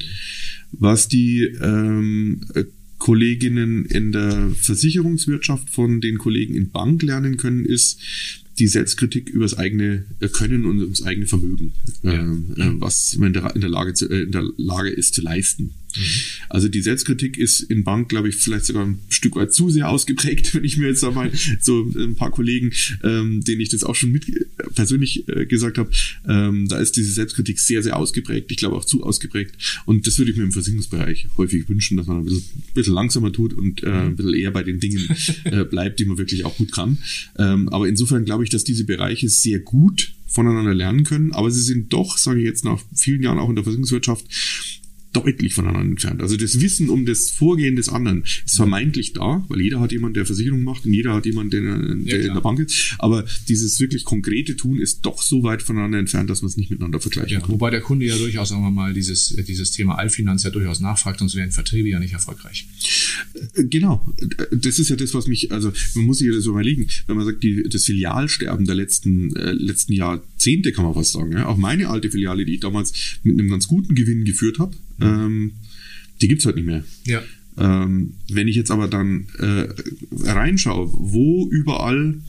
Was 0.79 1.08
die 1.08 1.44
ähm, 1.62 2.41
Kolleginnen 2.98 3.86
in 3.86 4.12
der 4.12 4.51
Versicherungswirtschaft 4.55 5.70
von 5.70 6.01
den 6.01 6.17
Kollegen 6.17 6.55
in 6.55 6.72
Bank 6.72 7.03
lernen 7.03 7.38
können, 7.38 7.65
ist 7.65 8.00
die 8.58 8.67
Selbstkritik 8.67 9.29
über 9.29 9.44
das 9.44 9.58
eigene 9.58 10.05
Können 10.32 10.65
und 10.65 10.89
das 10.89 11.03
eigene 11.03 11.27
Vermögen, 11.27 11.74
ja. 12.03 12.13
Ähm, 12.13 12.53
äh, 12.58 12.72
was 12.79 13.17
man 13.17 13.27
in 13.27 13.34
der, 13.34 13.53
in 13.53 13.62
der, 13.62 13.70
Lage 13.70 13.94
zu, 13.94 14.10
äh, 14.10 14.24
in 14.24 14.32
der 14.32 14.46
Lage 14.58 14.89
ist 14.89 15.13
zu 15.13 15.22
leisten. 15.22 15.72
Mhm. 15.97 16.03
Also 16.49 16.67
die 16.67 16.81
Selbstkritik 16.81 17.37
ist 17.37 17.61
in 17.61 17.83
Bank, 17.83 18.09
glaube 18.09 18.29
ich, 18.29 18.35
vielleicht 18.35 18.65
sogar 18.65 18.85
ein 18.85 18.99
Stück 19.09 19.35
weit 19.35 19.53
zu 19.53 19.69
sehr 19.69 19.89
ausgeprägt, 19.89 20.53
wenn 20.53 20.63
ich 20.63 20.77
mir 20.77 20.87
jetzt 20.87 21.03
einmal 21.03 21.31
so 21.59 21.81
ein 21.95 22.15
paar 22.15 22.31
Kollegen, 22.31 22.71
ähm, 23.03 23.43
denen 23.43 23.61
ich 23.61 23.69
das 23.69 23.83
auch 23.83 23.95
schon 23.95 24.11
mit 24.11 24.27
äh, 24.29 24.45
persönlich 24.73 25.27
äh, 25.27 25.45
gesagt 25.45 25.77
habe, 25.77 25.89
ähm, 26.27 26.67
da 26.67 26.77
ist 26.77 26.95
diese 26.97 27.11
Selbstkritik 27.11 27.59
sehr, 27.59 27.83
sehr 27.83 27.97
ausgeprägt. 27.97 28.51
Ich 28.51 28.57
glaube 28.57 28.75
auch 28.75 28.85
zu 28.85 29.03
ausgeprägt. 29.03 29.55
Und 29.85 30.07
das 30.07 30.17
würde 30.17 30.31
ich 30.31 30.37
mir 30.37 30.43
im 30.43 30.51
Versicherungsbereich 30.51 31.27
häufig 31.37 31.67
wünschen, 31.69 31.97
dass 31.97 32.07
man 32.07 32.17
ein 32.17 32.25
bisschen, 32.25 32.43
ein 32.55 32.73
bisschen 32.73 32.93
langsamer 32.93 33.31
tut 33.31 33.53
und 33.53 33.83
äh, 33.83 33.89
ein 33.89 34.15
bisschen 34.15 34.33
eher 34.33 34.51
bei 34.51 34.63
den 34.63 34.79
Dingen 34.79 35.07
äh, 35.45 35.63
bleibt, 35.63 35.99
die 35.99 36.05
man 36.05 36.17
wirklich 36.17 36.45
auch 36.45 36.57
gut 36.57 36.71
kann. 36.71 36.97
Ähm, 37.37 37.69
aber 37.69 37.87
insofern 37.87 38.25
glaube 38.25 38.43
ich, 38.43 38.49
dass 38.49 38.63
diese 38.63 38.85
Bereiche 38.85 39.29
sehr 39.29 39.59
gut 39.59 40.13
voneinander 40.27 40.73
lernen 40.73 41.03
können, 41.03 41.31
aber 41.31 41.49
sie 41.49 41.61
sind 41.61 41.93
doch, 41.93 42.17
sage 42.17 42.39
ich 42.39 42.45
jetzt 42.45 42.65
nach 42.65 42.81
vielen 42.93 43.23
Jahren 43.23 43.39
auch 43.39 43.49
in 43.49 43.55
der 43.55 43.63
Versicherungswirtschaft, 43.63 44.25
deutlich 45.15 45.53
voneinander 45.53 45.91
entfernt. 45.91 46.22
Also 46.22 46.38
das 46.38 46.60
Wissen 46.60 46.89
um 46.89 47.05
das 47.05 47.31
Vorgehen 47.31 47.75
des 47.75 47.89
anderen 47.89 48.24
ist 48.24 48.55
vermeintlich 48.55 49.13
da, 49.13 49.45
weil 49.48 49.62
jeder 49.62 49.79
hat 49.79 49.91
jemanden, 49.91 50.15
der 50.15 50.25
Versicherung 50.25 50.63
macht 50.63 50.86
und 50.86 50.93
jeder 50.93 51.13
hat 51.13 51.25
jemanden, 51.25 51.51
der, 51.51 51.62
der 51.62 52.22
ja, 52.22 52.27
in 52.27 52.34
der 52.34 52.41
Bank 52.41 52.60
ist. 52.60 52.95
Aber 53.00 53.25
dieses 53.48 53.79
wirklich 53.79 54.03
konkrete 54.03 54.55
Tun 54.55 54.79
ist 54.79 55.05
doch 55.05 55.22
so 55.22 55.43
weit 55.43 55.62
voneinander 55.62 56.00
entfernt, 56.00 56.29
dass 56.29 56.41
man 56.41 56.50
es 56.50 56.57
nicht 56.57 56.69
miteinander 56.69 57.00
vergleichen 57.00 57.34
ja, 57.34 57.39
kann. 57.39 57.51
Wobei 57.51 57.69
der 57.69 57.81
Kunde 57.81 58.05
ja 58.05 58.17
durchaus, 58.17 58.50
sagen 58.50 58.63
wir 58.63 58.72
mal, 58.72 58.93
dieses, 58.93 59.36
dieses 59.48 59.72
Thema 59.72 59.98
Allfinanz 59.98 60.43
ja 60.43 60.50
durchaus 60.50 60.79
nachfragt, 60.79 61.19
sonst 61.19 61.36
wären 61.36 61.51
Vertriebe 61.51 61.89
ja 61.89 62.00
nicht 62.00 62.13
erfolgreich. 62.13 62.67
Äh, 63.53 63.63
genau. 63.65 64.05
Das 64.51 64.79
ist 64.79 64.89
ja 64.89 64.95
das, 64.95 65.13
was 65.13 65.27
mich, 65.27 65.51
also 65.51 65.72
man 65.95 66.05
muss 66.05 66.19
sich 66.19 66.27
ja 66.27 66.34
das 66.34 66.45
überlegen, 66.45 66.88
wenn 67.07 67.15
man 67.15 67.25
sagt, 67.25 67.43
die, 67.43 67.63
das 67.63 67.86
Filialsterben 67.86 68.65
der 68.65 68.75
letzten, 68.75 69.36
äh, 69.36 69.51
letzten 69.51 69.93
Jahrzehnte, 69.93 70.72
kann 70.72 70.86
man 70.86 70.93
fast 70.93 71.13
sagen. 71.13 71.31
Ja? 71.31 71.48
Auch 71.48 71.57
meine 71.57 71.89
alte 71.89 72.12
Filiale, 72.12 72.45
die 72.45 72.55
ich 72.55 72.60
damals 72.60 73.19
mit 73.24 73.39
einem 73.39 73.50
ganz 73.50 73.67
guten 73.67 73.95
Gewinn 73.95 74.25
geführt 74.25 74.60
habe, 74.60 74.75
ähm, 75.05 75.51
die 76.21 76.27
gibt's 76.27 76.45
heute 76.45 76.57
nicht 76.57 76.67
mehr. 76.67 76.83
Ja. 77.05 77.21
Ähm, 77.57 78.13
wenn 78.29 78.47
ich 78.47 78.55
jetzt 78.55 78.71
aber 78.71 78.88
dann 78.88 79.27
äh, 79.39 79.67
reinschaue, 80.12 80.89
wo 80.91 81.47
überall 81.50 82.19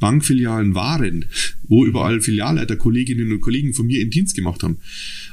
Bankfilialen 0.00 0.74
waren, 0.74 1.26
wo 1.64 1.84
überall 1.84 2.20
Filialleiter, 2.20 2.76
Kolleginnen 2.76 3.32
und 3.32 3.40
Kollegen 3.40 3.74
von 3.74 3.86
mir 3.86 4.00
in 4.00 4.10
Dienst 4.10 4.34
gemacht 4.34 4.62
haben 4.62 4.78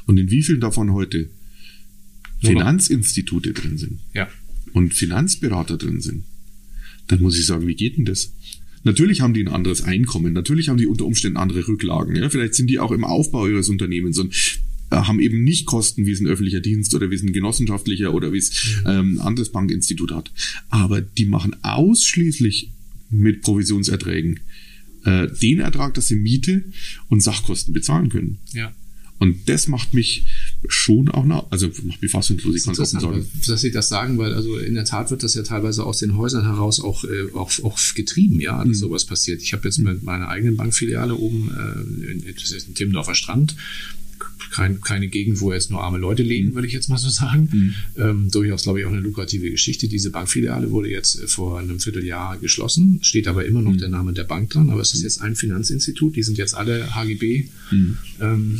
und 0.05 0.17
in 0.17 0.29
wie 0.29 0.43
vielen 0.43 0.61
davon 0.61 0.93
heute 0.93 1.29
Finanzinstitute 2.41 3.53
drin 3.53 3.77
sind 3.77 3.99
ja. 4.13 4.27
und 4.73 4.93
Finanzberater 4.93 5.77
drin 5.77 6.01
sind, 6.01 6.25
dann 7.07 7.21
muss 7.21 7.37
ich 7.37 7.45
sagen, 7.45 7.67
wie 7.67 7.75
geht 7.75 7.97
denn 7.97 8.05
das? 8.05 8.33
Natürlich 8.83 9.21
haben 9.21 9.33
die 9.33 9.41
ein 9.41 9.47
anderes 9.47 9.81
Einkommen, 9.83 10.33
natürlich 10.33 10.67
haben 10.67 10.77
die 10.77 10.87
unter 10.87 11.05
Umständen 11.05 11.37
andere 11.37 11.65
Rücklagen. 11.67 12.15
Ja? 12.15 12.29
Vielleicht 12.29 12.55
sind 12.55 12.69
die 12.69 12.79
auch 12.79 12.91
im 12.91 13.05
Aufbau 13.05 13.47
ihres 13.47 13.69
Unternehmens 13.69 14.17
und 14.17 14.35
äh, 14.93 15.07
haben 15.07 15.19
eben 15.19 15.43
nicht 15.43 15.65
Kosten, 15.65 16.05
wie 16.05 16.11
es 16.11 16.19
ein 16.19 16.27
öffentlicher 16.27 16.59
Dienst 16.59 16.93
oder 16.93 17.09
wie 17.09 17.15
es 17.15 17.23
ein 17.23 17.33
genossenschaftlicher 17.33 18.13
oder 18.13 18.31
wie 18.31 18.37
es 18.37 18.51
mhm. 18.51 18.89
ähm, 18.89 19.15
ein 19.15 19.21
anderes 19.21 19.49
Bankinstitut 19.49 20.11
hat. 20.11 20.31
Aber 20.69 21.01
die 21.01 21.25
machen 21.25 21.55
ausschließlich 21.63 22.69
mit 23.09 23.41
Provisionserträgen 23.41 24.39
äh, 25.05 25.27
den 25.27 25.59
Ertrag, 25.59 25.93
dass 25.95 26.07
sie 26.07 26.15
Miete 26.15 26.63
und 27.09 27.21
Sachkosten 27.21 27.73
bezahlen 27.73 28.09
können. 28.09 28.37
Ja. 28.53 28.73
Und 29.19 29.47
das 29.47 29.67
macht 29.67 29.93
mich 29.93 30.25
schon 30.67 31.07
auch 31.07 31.23
nach, 31.23 31.45
also 31.49 31.69
macht 31.83 32.01
mich 32.01 32.11
fassungslos, 32.11 32.55
ich 32.55 32.63
kann 32.63 32.73
es 32.73 32.79
offen 32.79 32.99
sagen. 32.99 33.25
Dass 33.47 33.61
Sie 33.61 33.71
das 33.71 33.87
sagen, 33.87 34.17
weil 34.17 34.33
also 34.33 34.57
in 34.57 34.73
der 34.73 34.83
Tat 34.83 35.11
wird 35.11 35.23
das 35.23 35.33
ja 35.35 35.43
teilweise 35.43 35.85
aus 35.85 35.99
den 35.99 36.17
Häusern 36.17 36.43
heraus 36.43 36.81
auch, 36.81 37.05
äh, 37.05 37.31
auch, 37.33 37.51
auch 37.63 37.79
getrieben, 37.95 38.41
ja, 38.41 38.57
dass 38.57 38.67
mhm. 38.67 38.73
sowas 38.73 39.05
passiert. 39.05 39.41
Ich 39.41 39.53
habe 39.53 39.63
jetzt 39.65 39.77
mit 39.77 40.03
meiner 40.03 40.27
eigenen 40.27 40.57
Bankfiliale 40.57 41.15
oben, 41.15 41.51
äh, 41.51 42.11
in, 42.11 42.23
ist 42.25 42.67
in 42.67 42.75
Timmendorfer 42.75 43.15
Strand, 43.15 43.55
kein, 44.51 44.81
keine 44.81 45.07
Gegend, 45.07 45.41
wo 45.41 45.51
jetzt 45.51 45.71
nur 45.71 45.81
arme 45.81 45.97
Leute 45.97 46.23
leben, 46.23 46.49
mhm. 46.49 46.55
würde 46.55 46.67
ich 46.67 46.73
jetzt 46.73 46.89
mal 46.89 46.97
so 46.97 47.09
sagen. 47.09 47.49
Mhm. 47.51 47.73
Ähm, 47.97 48.31
durchaus, 48.31 48.63
glaube 48.63 48.79
ich, 48.79 48.85
auch 48.85 48.91
eine 48.91 49.01
lukrative 49.01 49.49
Geschichte. 49.49 49.87
Diese 49.87 50.11
Bankfiliale 50.11 50.71
wurde 50.71 50.89
jetzt 50.89 51.29
vor 51.29 51.59
einem 51.59 51.79
Vierteljahr 51.79 52.37
geschlossen, 52.37 52.99
steht 53.01 53.27
aber 53.27 53.45
immer 53.45 53.61
noch 53.61 53.73
mhm. 53.73 53.79
der 53.79 53.89
Name 53.89 54.13
der 54.13 54.23
Bank 54.23 54.49
dran, 54.51 54.69
aber 54.69 54.81
es 54.81 54.93
ist 54.93 55.03
jetzt 55.03 55.21
ein 55.21 55.35
Finanzinstitut, 55.35 56.15
die 56.15 56.23
sind 56.23 56.37
jetzt 56.37 56.55
alle 56.55 56.95
HGB. 56.95 57.47
Mhm. 57.71 57.97
Ähm, 58.21 58.59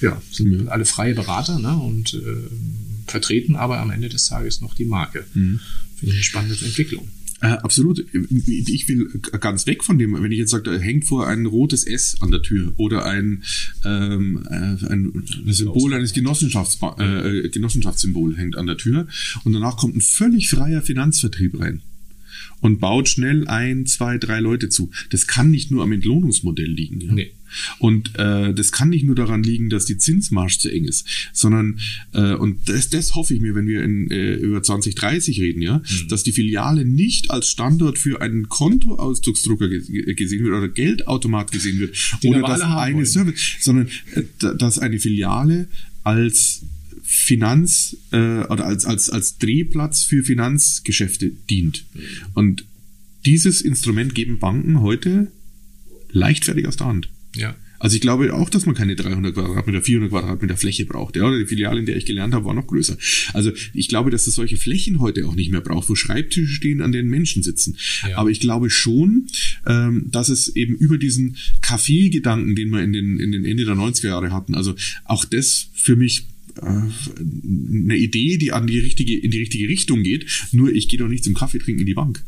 ja, 0.00 0.20
sind 0.30 0.62
mhm. 0.62 0.68
alle 0.68 0.84
freie 0.84 1.14
Berater 1.14 1.58
ne, 1.58 1.76
und 1.76 2.14
äh, 2.14 3.10
vertreten 3.10 3.56
aber 3.56 3.80
am 3.80 3.90
Ende 3.90 4.08
des 4.08 4.26
Tages 4.26 4.60
noch 4.60 4.74
die 4.74 4.84
Marke. 4.84 5.24
Mhm. 5.34 5.60
Finde 5.96 6.12
ich 6.12 6.14
eine 6.14 6.22
spannende 6.22 6.64
Entwicklung. 6.64 7.08
Äh, 7.40 7.48
absolut. 7.48 8.04
Ich 8.12 8.88
will 8.88 9.20
ganz 9.40 9.66
weg 9.66 9.84
von 9.84 9.98
dem, 9.98 10.14
wenn 10.22 10.32
ich 10.32 10.38
jetzt 10.38 10.50
sage, 10.50 10.78
hängt 10.78 11.04
vor 11.04 11.26
ein 11.26 11.46
rotes 11.46 11.84
S 11.84 12.16
an 12.20 12.30
der 12.30 12.42
Tür 12.42 12.72
oder 12.76 13.04
ein, 13.04 13.42
ähm, 13.84 14.46
äh, 14.48 14.86
ein 14.86 15.24
Symbol 15.46 15.94
eines 15.94 16.12
Genossenschafts, 16.12 16.78
äh, 16.98 17.48
Genossenschaftssymbol 17.48 18.36
hängt 18.36 18.56
an 18.56 18.66
der 18.66 18.76
Tür 18.76 19.06
und 19.44 19.52
danach 19.52 19.76
kommt 19.76 19.96
ein 19.96 20.00
völlig 20.00 20.48
freier 20.48 20.80
Finanzvertrieb 20.80 21.58
rein 21.60 21.82
und 22.60 22.80
baut 22.80 23.08
schnell 23.08 23.46
ein, 23.48 23.86
zwei, 23.86 24.18
drei 24.18 24.40
Leute 24.40 24.68
zu. 24.68 24.90
Das 25.10 25.26
kann 25.26 25.50
nicht 25.50 25.70
nur 25.70 25.82
am 25.82 25.92
Entlohnungsmodell 25.92 26.70
liegen. 26.70 27.00
Ja? 27.00 27.12
Nee. 27.12 27.30
Und 27.78 28.18
äh, 28.18 28.52
das 28.52 28.72
kann 28.72 28.90
nicht 28.90 29.04
nur 29.04 29.14
daran 29.14 29.42
liegen, 29.42 29.70
dass 29.70 29.86
die 29.86 29.98
Zinsmarsch 29.98 30.58
zu 30.58 30.70
eng 30.70 30.84
ist, 30.84 31.06
sondern 31.32 31.78
äh, 32.12 32.34
und 32.34 32.68
das, 32.68 32.90
das 32.90 33.14
hoffe 33.14 33.34
ich 33.34 33.40
mir, 33.40 33.54
wenn 33.54 33.66
wir 33.66 33.82
in, 33.82 34.10
äh, 34.10 34.34
über 34.34 34.62
2030 34.62 35.40
reden, 35.40 35.62
ja, 35.62 35.78
mhm. 35.78 36.08
dass 36.08 36.22
die 36.22 36.32
Filiale 36.32 36.84
nicht 36.84 37.30
als 37.30 37.48
Standort 37.48 37.98
für 37.98 38.20
einen 38.20 38.48
Kontoausdrucksdrucker 38.48 39.68
gesehen 39.68 40.44
wird 40.44 40.54
oder 40.54 40.68
Geldautomat 40.68 41.52
gesehen 41.52 41.78
wird 41.78 41.96
Den 42.22 42.34
oder 42.34 42.48
das 42.48 42.60
eine 42.62 43.06
Service, 43.06 43.56
sondern 43.60 43.88
äh, 44.14 44.22
dass 44.56 44.78
eine 44.78 44.98
Filiale 44.98 45.68
als 46.02 46.62
Finanz 47.04 47.96
äh, 48.10 48.40
oder 48.44 48.64
als, 48.64 48.86
als, 48.86 49.10
als 49.10 49.38
Drehplatz 49.38 50.02
für 50.02 50.24
Finanzgeschäfte 50.24 51.30
dient. 51.50 51.84
Und 52.32 52.64
dieses 53.26 53.60
Instrument 53.60 54.14
geben 54.14 54.38
Banken 54.38 54.80
heute 54.80 55.30
leichtfertig 56.10 56.66
aus 56.66 56.76
der 56.76 56.86
Hand. 56.86 57.08
Ja. 57.36 57.54
Also 57.84 57.96
ich 57.96 58.00
glaube 58.00 58.32
auch, 58.32 58.48
dass 58.48 58.64
man 58.64 58.74
keine 58.74 58.96
300 58.96 59.34
Quadratmeter, 59.34 59.82
400 59.82 60.10
Quadratmeter 60.10 60.56
Fläche 60.56 60.86
braucht. 60.86 61.16
Ja, 61.16 61.30
die 61.36 61.44
Filiale, 61.44 61.80
in 61.80 61.84
der 61.84 61.96
ich 61.96 62.06
gelernt 62.06 62.32
habe, 62.32 62.46
war 62.46 62.54
noch 62.54 62.66
größer. 62.66 62.96
Also 63.34 63.52
ich 63.74 63.88
glaube, 63.88 64.10
dass 64.10 64.26
es 64.26 64.36
solche 64.36 64.56
Flächen 64.56 65.00
heute 65.00 65.26
auch 65.26 65.34
nicht 65.34 65.50
mehr 65.50 65.60
braucht, 65.60 65.90
wo 65.90 65.94
Schreibtische 65.94 66.50
stehen, 66.50 66.80
an 66.80 66.92
denen 66.92 67.10
Menschen 67.10 67.42
sitzen. 67.42 67.76
Ja. 68.08 68.16
Aber 68.16 68.30
ich 68.30 68.40
glaube 68.40 68.70
schon, 68.70 69.26
ähm, 69.66 70.06
dass 70.10 70.30
es 70.30 70.56
eben 70.56 70.76
über 70.76 70.96
diesen 70.96 71.36
Kaffeegedanken, 71.60 72.56
den 72.56 72.70
wir 72.70 72.82
in 72.82 72.94
den, 72.94 73.20
in 73.20 73.32
den 73.32 73.44
Ende 73.44 73.66
der 73.66 73.74
90er 73.74 74.08
Jahre 74.08 74.32
hatten, 74.32 74.54
also 74.54 74.74
auch 75.04 75.26
das 75.26 75.68
für 75.74 75.96
mich 75.96 76.26
eine 76.62 77.96
Idee, 77.96 78.38
die 78.38 78.52
an 78.52 78.66
die 78.66 78.78
richtige, 78.78 79.18
in 79.18 79.30
die 79.30 79.38
richtige 79.38 79.68
Richtung 79.68 80.02
geht. 80.02 80.26
Nur 80.52 80.72
ich 80.72 80.88
gehe 80.88 80.98
doch 80.98 81.08
nicht 81.08 81.24
zum 81.24 81.34
Kaffee 81.34 81.58
trinken 81.58 81.80
in 81.80 81.86
die 81.86 81.94
Bank. 81.94 82.24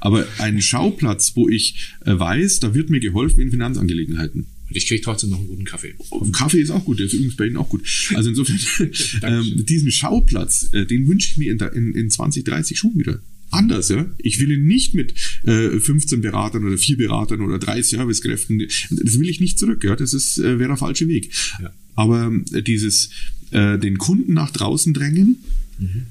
Aber 0.00 0.26
ein 0.38 0.60
Schauplatz, 0.62 1.32
wo 1.34 1.48
ich 1.48 1.92
äh, 2.04 2.18
weiß, 2.18 2.60
da 2.60 2.74
wird 2.74 2.90
mir 2.90 3.00
geholfen 3.00 3.40
in 3.40 3.50
Finanzangelegenheiten. 3.50 4.46
Und 4.68 4.76
ich 4.76 4.86
kriege 4.86 5.00
trotzdem 5.00 5.30
noch 5.30 5.38
einen 5.38 5.48
guten 5.48 5.64
Kaffee. 5.64 5.94
Und 6.10 6.32
Kaffee 6.32 6.60
ist 6.60 6.70
auch 6.70 6.84
gut, 6.84 6.98
der 6.98 7.06
ist 7.06 7.14
übrigens 7.14 7.36
bei 7.36 7.46
Ihnen 7.46 7.56
auch 7.56 7.68
gut. 7.68 7.82
Also 8.14 8.28
insofern, 8.28 8.58
ähm, 9.22 9.64
diesen 9.66 9.90
Schauplatz, 9.90 10.68
äh, 10.72 10.84
den 10.84 11.06
wünsche 11.06 11.28
ich 11.30 11.38
mir 11.38 11.52
in, 11.52 11.58
in, 11.58 11.94
in 11.94 12.10
2030 12.10 12.78
schon 12.78 12.98
wieder 12.98 13.20
anders. 13.50 13.88
Ja? 13.88 14.06
Ich 14.18 14.40
will 14.40 14.50
ihn 14.50 14.66
nicht 14.66 14.94
mit 14.94 15.14
äh, 15.44 15.78
15 15.78 16.20
Beratern 16.20 16.64
oder 16.64 16.78
vier 16.78 16.96
Beratern 16.96 17.40
oder 17.40 17.58
drei 17.58 17.82
Servicekräften. 17.82 18.58
Das 18.58 19.18
will 19.18 19.28
ich 19.28 19.40
nicht 19.40 19.58
zurück. 19.58 19.84
Ja? 19.84 19.96
Das 19.96 20.14
ist 20.14 20.38
äh, 20.38 20.58
wäre 20.58 20.68
der 20.68 20.76
falsche 20.76 21.08
Weg. 21.08 21.30
Ja. 21.60 21.72
Aber 21.94 22.32
äh, 22.52 22.62
dieses 22.62 23.10
äh, 23.50 23.78
den 23.78 23.98
Kunden 23.98 24.34
nach 24.34 24.50
draußen 24.50 24.94
drängen, 24.94 25.36
mhm. 25.78 26.06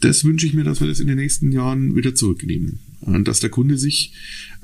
das 0.00 0.24
wünsche 0.24 0.46
ich 0.46 0.54
mir, 0.54 0.64
dass 0.64 0.80
wir 0.80 0.88
das 0.88 1.00
in 1.00 1.06
den 1.06 1.18
nächsten 1.18 1.52
Jahren 1.52 1.94
wieder 1.94 2.14
zurücknehmen. 2.14 2.78
Und 3.00 3.26
dass 3.26 3.40
der 3.40 3.50
Kunde 3.50 3.78
sich 3.78 4.12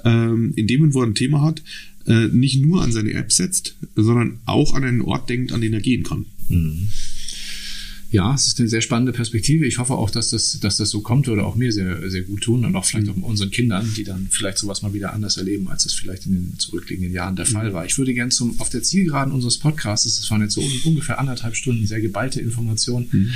ähm, 0.05 0.53
in 0.55 0.67
dem, 0.69 0.95
wo 0.95 1.01
er 1.01 1.09
ein 1.09 1.15
Thema 1.15 1.43
hat, 1.43 1.63
äh, 2.07 2.29
nicht 2.29 2.63
nur 2.63 2.83
an 2.83 2.93
seine 2.93 3.13
App 3.13 3.33
setzt, 3.33 3.77
sondern 3.97 4.39
auch 4.47 4.75
an 4.75 4.85
einen 4.85 5.01
Ort 5.01 5.29
denkt, 5.29 5.53
an 5.53 5.61
den 5.61 5.73
er 5.75 5.81
gehen 5.81 6.05
kann. 6.05 6.27
Mhm 6.49 6.89
ja, 8.11 8.35
es 8.35 8.47
ist 8.47 8.59
eine 8.59 8.69
sehr 8.69 8.81
spannende 8.81 9.13
Perspektive. 9.13 9.67
Ich 9.67 9.77
hoffe 9.77 9.95
auch, 9.95 10.11
dass 10.11 10.31
das, 10.31 10.59
dass 10.61 10.79
das 10.79 10.89
so 10.89 11.03
kommt 11.03 11.29
oder 11.29 11.45
auch 11.45 11.57
mir 11.57 11.73
sehr, 11.73 12.09
sehr 12.09 12.23
gut 12.23 12.43
tun 12.43 12.65
und 12.65 12.75
auch 12.75 12.87
vielleicht 12.87 13.07
mhm. 13.07 13.23
auch 13.23 13.29
unseren 13.29 13.51
Kindern, 13.51 13.93
die 13.97 14.05
dann 14.05 14.29
vielleicht 14.31 14.57
sowas 14.57 14.81
mal 14.81 14.95
wieder 14.95 15.13
anders 15.13 15.37
erleben, 15.37 15.69
als 15.69 15.85
es 15.85 15.93
vielleicht 15.93 16.25
in 16.25 16.33
den 16.33 16.59
zurückliegenden 16.59 17.13
Jahren 17.13 17.37
der 17.37 17.47
mhm. 17.47 17.51
Fall 17.51 17.73
war. 17.75 17.85
Ich 17.85 17.99
würde 17.99 18.15
gerne 18.15 18.31
zum, 18.31 18.59
auf 18.61 18.71
der 18.71 18.83
Zielgeraden 18.83 19.33
unseres 19.33 19.59
Podcasts, 19.59 20.05
das 20.19 20.31
waren 20.31 20.41
jetzt 20.41 20.55
so 20.55 20.63
ungefähr 20.85 21.19
anderthalb 21.19 21.55
Stunden 21.55 21.87
sehr 21.87 22.01
geballte 22.01 22.41
Informationen, 22.41 23.09
mhm. 23.13 23.33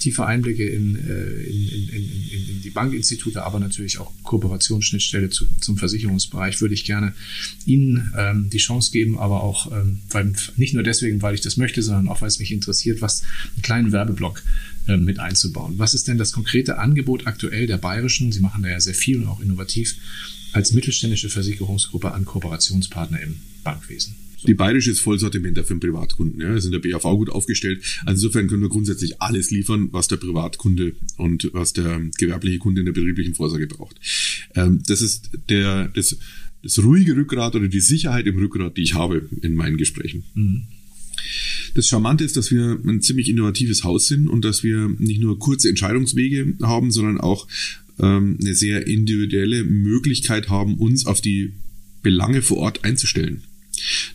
tiefe 0.00 0.26
Einblicke 0.26 0.66
in, 0.66 0.96
äh, 0.96 1.42
in, 1.44 1.68
in, 1.68 1.88
in, 1.90 2.48
in 2.48 2.62
die 2.62 2.70
Bankinstitute, 2.70 3.44
aber 3.44 3.60
natürlich 3.60 3.98
auch 4.00 4.10
Kooperationsschnittstelle 4.24 5.30
zu, 5.30 5.46
zum 5.60 5.76
Versicherungsbereich, 5.76 6.60
würde 6.60 6.74
ich 6.74 6.84
gerne 6.84 7.12
Ihnen 7.64 8.12
ähm, 8.16 8.50
die 8.50 8.58
Chance 8.58 8.90
geben, 8.90 9.18
aber 9.18 9.44
auch, 9.44 9.70
ähm, 9.70 10.00
weil, 10.10 10.32
nicht 10.56 10.74
nur 10.74 10.82
deswegen, 10.82 11.22
weil 11.22 11.36
ich 11.36 11.42
das 11.42 11.56
möchte, 11.56 11.80
sondern 11.80 12.08
auch, 12.08 12.22
weil 12.22 12.28
es 12.28 12.40
mich 12.40 12.50
interessiert, 12.50 13.00
was 13.00 13.22
einen 13.54 13.62
kleinen 13.62 13.92
Werbe 13.92 14.15
Werbeblock 14.16 14.42
äh, 14.88 14.96
mit 14.96 15.18
einzubauen. 15.18 15.74
Was 15.78 15.94
ist 15.94 16.08
denn 16.08 16.18
das 16.18 16.32
konkrete 16.32 16.78
Angebot 16.78 17.26
aktuell 17.26 17.66
der 17.66 17.78
Bayerischen, 17.78 18.32
Sie 18.32 18.40
machen 18.40 18.62
da 18.62 18.70
ja 18.70 18.80
sehr 18.80 18.94
viel 18.94 19.18
und 19.18 19.28
auch 19.28 19.40
innovativ, 19.40 19.96
als 20.52 20.72
mittelständische 20.72 21.28
Versicherungsgruppe 21.28 22.12
an 22.12 22.24
Kooperationspartner 22.24 23.20
im 23.20 23.36
Bankwesen? 23.62 24.16
Die 24.46 24.54
Bayerische 24.54 24.90
ist 24.92 25.00
Vollsortimenter 25.00 25.64
für 25.64 25.74
den 25.74 25.80
Privatkunden. 25.80 26.40
Ja. 26.40 26.52
Wir 26.52 26.60
sind 26.60 26.72
der 26.72 26.78
BAV 26.78 27.02
gut 27.02 27.30
aufgestellt. 27.30 27.82
Also 28.04 28.26
insofern 28.26 28.48
können 28.48 28.62
wir 28.62 28.68
grundsätzlich 28.68 29.20
alles 29.20 29.50
liefern, 29.50 29.88
was 29.92 30.08
der 30.08 30.18
Privatkunde 30.18 30.94
und 31.16 31.50
was 31.52 31.72
der 31.72 32.00
gewerbliche 32.16 32.58
Kunde 32.58 32.80
in 32.80 32.86
der 32.86 32.92
betrieblichen 32.92 33.34
Vorsorge 33.34 33.66
braucht. 33.66 33.96
Ähm, 34.54 34.82
das 34.86 35.00
ist 35.00 35.30
der, 35.48 35.88
das, 35.88 36.16
das 36.62 36.78
ruhige 36.78 37.16
Rückgrat 37.16 37.56
oder 37.56 37.66
die 37.66 37.80
Sicherheit 37.80 38.26
im 38.26 38.38
Rückgrat, 38.38 38.76
die 38.76 38.82
ich 38.82 38.94
habe 38.94 39.28
in 39.40 39.54
meinen 39.54 39.78
Gesprächen. 39.78 40.22
Mhm. 40.34 40.66
Das 41.76 41.88
Charmante 41.88 42.24
ist, 42.24 42.38
dass 42.38 42.50
wir 42.50 42.80
ein 42.86 43.02
ziemlich 43.02 43.28
innovatives 43.28 43.84
Haus 43.84 44.08
sind 44.08 44.28
und 44.28 44.46
dass 44.46 44.62
wir 44.62 44.88
nicht 44.98 45.20
nur 45.20 45.38
kurze 45.38 45.68
Entscheidungswege 45.68 46.54
haben, 46.62 46.90
sondern 46.90 47.20
auch 47.20 47.46
ähm, 47.98 48.38
eine 48.40 48.54
sehr 48.54 48.86
individuelle 48.86 49.62
Möglichkeit 49.62 50.48
haben, 50.48 50.76
uns 50.78 51.04
auf 51.04 51.20
die 51.20 51.52
Belange 52.00 52.40
vor 52.40 52.56
Ort 52.56 52.84
einzustellen. 52.84 53.42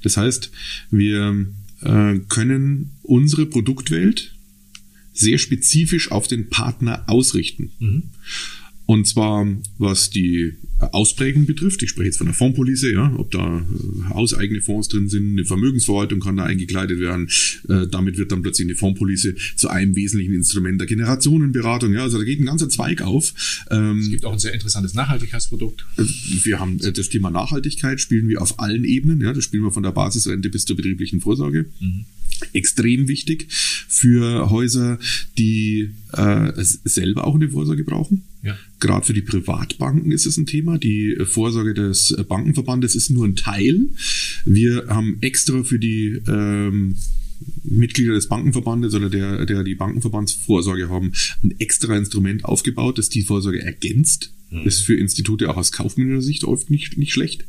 Das 0.01 0.17
heißt, 0.17 0.49
wir 0.89 1.45
äh, 1.81 2.17
können 2.29 2.93
unsere 3.03 3.45
Produktwelt 3.45 4.33
sehr 5.13 5.37
spezifisch 5.37 6.09
auf 6.09 6.27
den 6.27 6.49
Partner 6.49 7.03
ausrichten. 7.05 7.69
Mhm. 7.77 8.03
Und 8.91 9.07
zwar, 9.07 9.47
was 9.77 10.09
die 10.09 10.51
Ausprägung 10.79 11.45
betrifft. 11.45 11.81
Ich 11.81 11.91
spreche 11.91 12.07
jetzt 12.07 12.17
von 12.17 12.27
der 12.27 12.33
Fondspolice, 12.33 12.91
ja, 12.91 13.15
ob 13.15 13.31
da 13.31 13.59
äh, 13.59 14.09
hauseigene 14.09 14.59
Fonds 14.59 14.89
drin 14.89 15.07
sind, 15.07 15.31
eine 15.31 15.45
Vermögensverwaltung 15.45 16.19
kann 16.19 16.35
da 16.35 16.43
eingekleidet 16.43 16.99
werden. 16.99 17.29
Äh, 17.69 17.87
damit 17.87 18.17
wird 18.17 18.33
dann 18.33 18.41
plötzlich 18.41 18.67
eine 18.67 18.75
Fondspolice 18.75 19.35
zu 19.55 19.69
einem 19.69 19.95
wesentlichen 19.95 20.33
Instrument 20.33 20.81
der 20.81 20.87
Generationenberatung. 20.87 21.93
Ja, 21.93 22.01
also 22.01 22.17
da 22.17 22.25
geht 22.25 22.41
ein 22.41 22.45
ganzer 22.47 22.67
Zweig 22.67 23.01
auf. 23.01 23.63
Ähm, 23.71 23.99
es 23.99 24.09
gibt 24.09 24.25
auch 24.25 24.33
ein 24.33 24.39
sehr 24.39 24.53
interessantes 24.53 24.93
Nachhaltigkeitsprodukt. 24.93 25.85
Äh, 25.97 26.03
wir 26.43 26.59
haben 26.59 26.81
äh, 26.81 26.91
das 26.91 27.07
Thema 27.07 27.31
Nachhaltigkeit 27.31 28.01
spielen 28.01 28.27
wir 28.27 28.41
auf 28.41 28.59
allen 28.59 28.83
Ebenen. 28.83 29.21
Ja, 29.21 29.31
das 29.31 29.45
spielen 29.45 29.63
wir 29.63 29.71
von 29.71 29.83
der 29.83 29.91
Basisrente 29.91 30.49
bis 30.49 30.65
zur 30.65 30.75
betrieblichen 30.75 31.21
Vorsorge. 31.21 31.67
Mhm 31.79 32.03
extrem 32.53 33.07
wichtig 33.07 33.47
für 33.49 34.49
Häuser, 34.49 34.99
die 35.37 35.91
äh, 36.13 36.51
selber 36.55 37.25
auch 37.25 37.35
eine 37.35 37.49
Vorsorge 37.49 37.83
brauchen. 37.83 38.23
Ja. 38.43 38.57
Gerade 38.79 39.05
für 39.05 39.13
die 39.13 39.21
Privatbanken 39.21 40.11
ist 40.11 40.25
es 40.25 40.37
ein 40.37 40.45
Thema. 40.45 40.77
Die 40.77 41.17
Vorsorge 41.25 41.73
des 41.73 42.15
Bankenverbandes 42.27 42.95
ist 42.95 43.09
nur 43.09 43.25
ein 43.25 43.35
Teil. 43.35 43.89
Wir 44.45 44.85
haben 44.87 45.17
extra 45.21 45.63
für 45.63 45.79
die 45.79 46.21
ähm, 46.27 46.95
Mitglieder 47.63 48.13
des 48.13 48.27
Bankenverbandes 48.27 48.93
oder 48.93 49.09
der, 49.09 49.45
der 49.45 49.63
die 49.63 49.75
Bankenverbandsvorsorge 49.75 50.89
haben, 50.89 51.13
ein 51.43 51.55
extra 51.59 51.95
Instrument 51.95 52.45
aufgebaut, 52.45 52.97
das 52.97 53.09
die 53.09 53.23
Vorsorge 53.23 53.61
ergänzt. 53.61 54.33
Mhm. 54.51 54.67
Ist 54.67 54.81
für 54.81 54.95
Institute 54.95 55.49
auch 55.49 55.57
aus 55.57 55.71
kaufmännischer 55.71 56.21
Sicht 56.21 56.43
oft 56.43 56.69
nicht, 56.69 56.97
nicht 56.97 57.13
schlecht, 57.13 57.45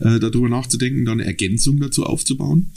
äh, 0.00 0.18
darüber 0.18 0.48
nachzudenken, 0.48 1.04
da 1.04 1.12
eine 1.12 1.24
Ergänzung 1.24 1.78
dazu 1.80 2.04
aufzubauen. 2.04 2.70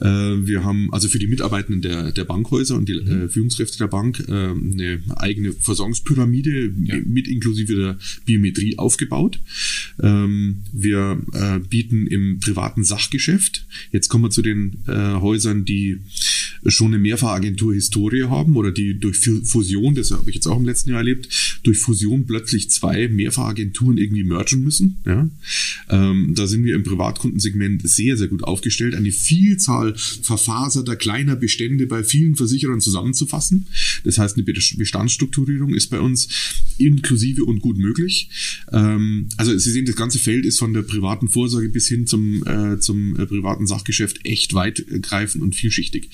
Äh, 0.00 0.06
wir 0.06 0.64
haben 0.64 0.92
also 0.92 1.08
für 1.08 1.18
die 1.18 1.26
Mitarbeitenden 1.26 1.80
der, 1.80 2.12
der 2.12 2.24
Bankhäuser 2.24 2.76
und 2.76 2.88
die 2.88 3.00
mhm. 3.00 3.24
äh, 3.24 3.28
Führungskräfte 3.28 3.78
der 3.78 3.86
Bank 3.86 4.24
äh, 4.28 4.32
eine 4.32 5.00
eigene 5.16 5.52
Versorgungspyramide 5.52 6.72
ja. 6.84 6.96
mit 7.04 7.26
inklusive 7.26 7.74
der 7.74 7.98
Biometrie 8.26 8.78
aufgebaut. 8.78 9.40
Ähm, 10.02 10.62
wir 10.72 11.22
äh, 11.32 11.58
bieten 11.60 12.06
im 12.06 12.40
privaten 12.40 12.84
Sachgeschäft, 12.84 13.66
jetzt 13.92 14.08
kommen 14.08 14.24
wir 14.24 14.30
zu 14.30 14.42
den 14.42 14.78
äh, 14.86 15.14
Häusern, 15.20 15.64
die 15.64 16.00
schon 16.68 16.88
eine 16.88 16.98
Mehrfachagentur-Historie 16.98 18.24
haben 18.24 18.56
oder 18.56 18.72
die 18.72 18.98
durch 18.98 19.18
Fusion, 19.18 19.94
das 19.94 20.10
habe 20.10 20.28
ich 20.30 20.36
jetzt 20.36 20.46
auch 20.46 20.58
im 20.58 20.64
letzten 20.64 20.90
Jahr 20.90 20.98
erlebt, 20.98 21.28
durch 21.62 21.78
Fusion 21.78 22.26
plötzlich 22.26 22.70
zwei 22.70 23.08
Mehrfachagenturen 23.08 23.98
irgendwie 23.98 24.24
mergen 24.24 24.62
müssen. 24.62 24.96
Ja? 25.04 25.28
Ähm, 25.88 26.32
da 26.34 26.46
sind 26.46 26.64
wir 26.64 26.74
im 26.74 26.84
Privatkundensegment 26.84 27.88
sehr, 27.88 28.16
sehr 28.16 28.28
gut 28.28 28.44
aufgestellt, 28.44 28.94
eine 28.94 29.12
Vielzahl 29.12 29.94
verfaserter 29.96 30.96
kleiner 30.96 31.36
Bestände 31.36 31.86
bei 31.86 32.02
vielen 32.02 32.36
Versicherern 32.36 32.80
zusammenzufassen. 32.80 33.66
Das 34.04 34.18
heißt, 34.18 34.36
eine 34.36 34.44
Bestandsstrukturierung 34.44 35.74
ist 35.74 35.88
bei 35.88 36.00
uns 36.00 36.28
inklusive 36.78 37.44
und 37.44 37.60
gut 37.60 37.78
möglich. 37.78 38.28
Ähm, 38.72 39.28
also 39.36 39.56
Sie 39.56 39.70
sehen, 39.70 39.86
das 39.86 39.96
ganze 39.96 40.18
Feld 40.18 40.44
ist 40.44 40.58
von 40.58 40.72
der 40.72 40.82
privaten 40.82 41.28
Vorsorge 41.28 41.68
bis 41.68 41.88
hin 41.88 42.06
zum, 42.06 42.46
äh, 42.46 42.78
zum 42.78 43.16
äh, 43.16 43.26
privaten 43.26 43.66
Sachgeschäft 43.66 44.24
echt 44.24 44.54
weitgreifend 44.54 45.42
und 45.42 45.54
vielschichtig. 45.54 46.10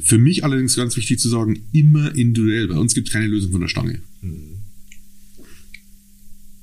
Für 0.00 0.18
mich 0.18 0.44
allerdings 0.44 0.76
ganz 0.76 0.96
wichtig 0.96 1.18
zu 1.18 1.28
sagen, 1.28 1.60
immer 1.72 2.14
individuell. 2.14 2.68
Bei 2.68 2.78
uns 2.78 2.94
gibt 2.94 3.08
es 3.08 3.12
keine 3.12 3.26
Lösung 3.26 3.52
von 3.52 3.60
der 3.60 3.68
Stange. 3.68 4.00
Mhm. 4.22 4.60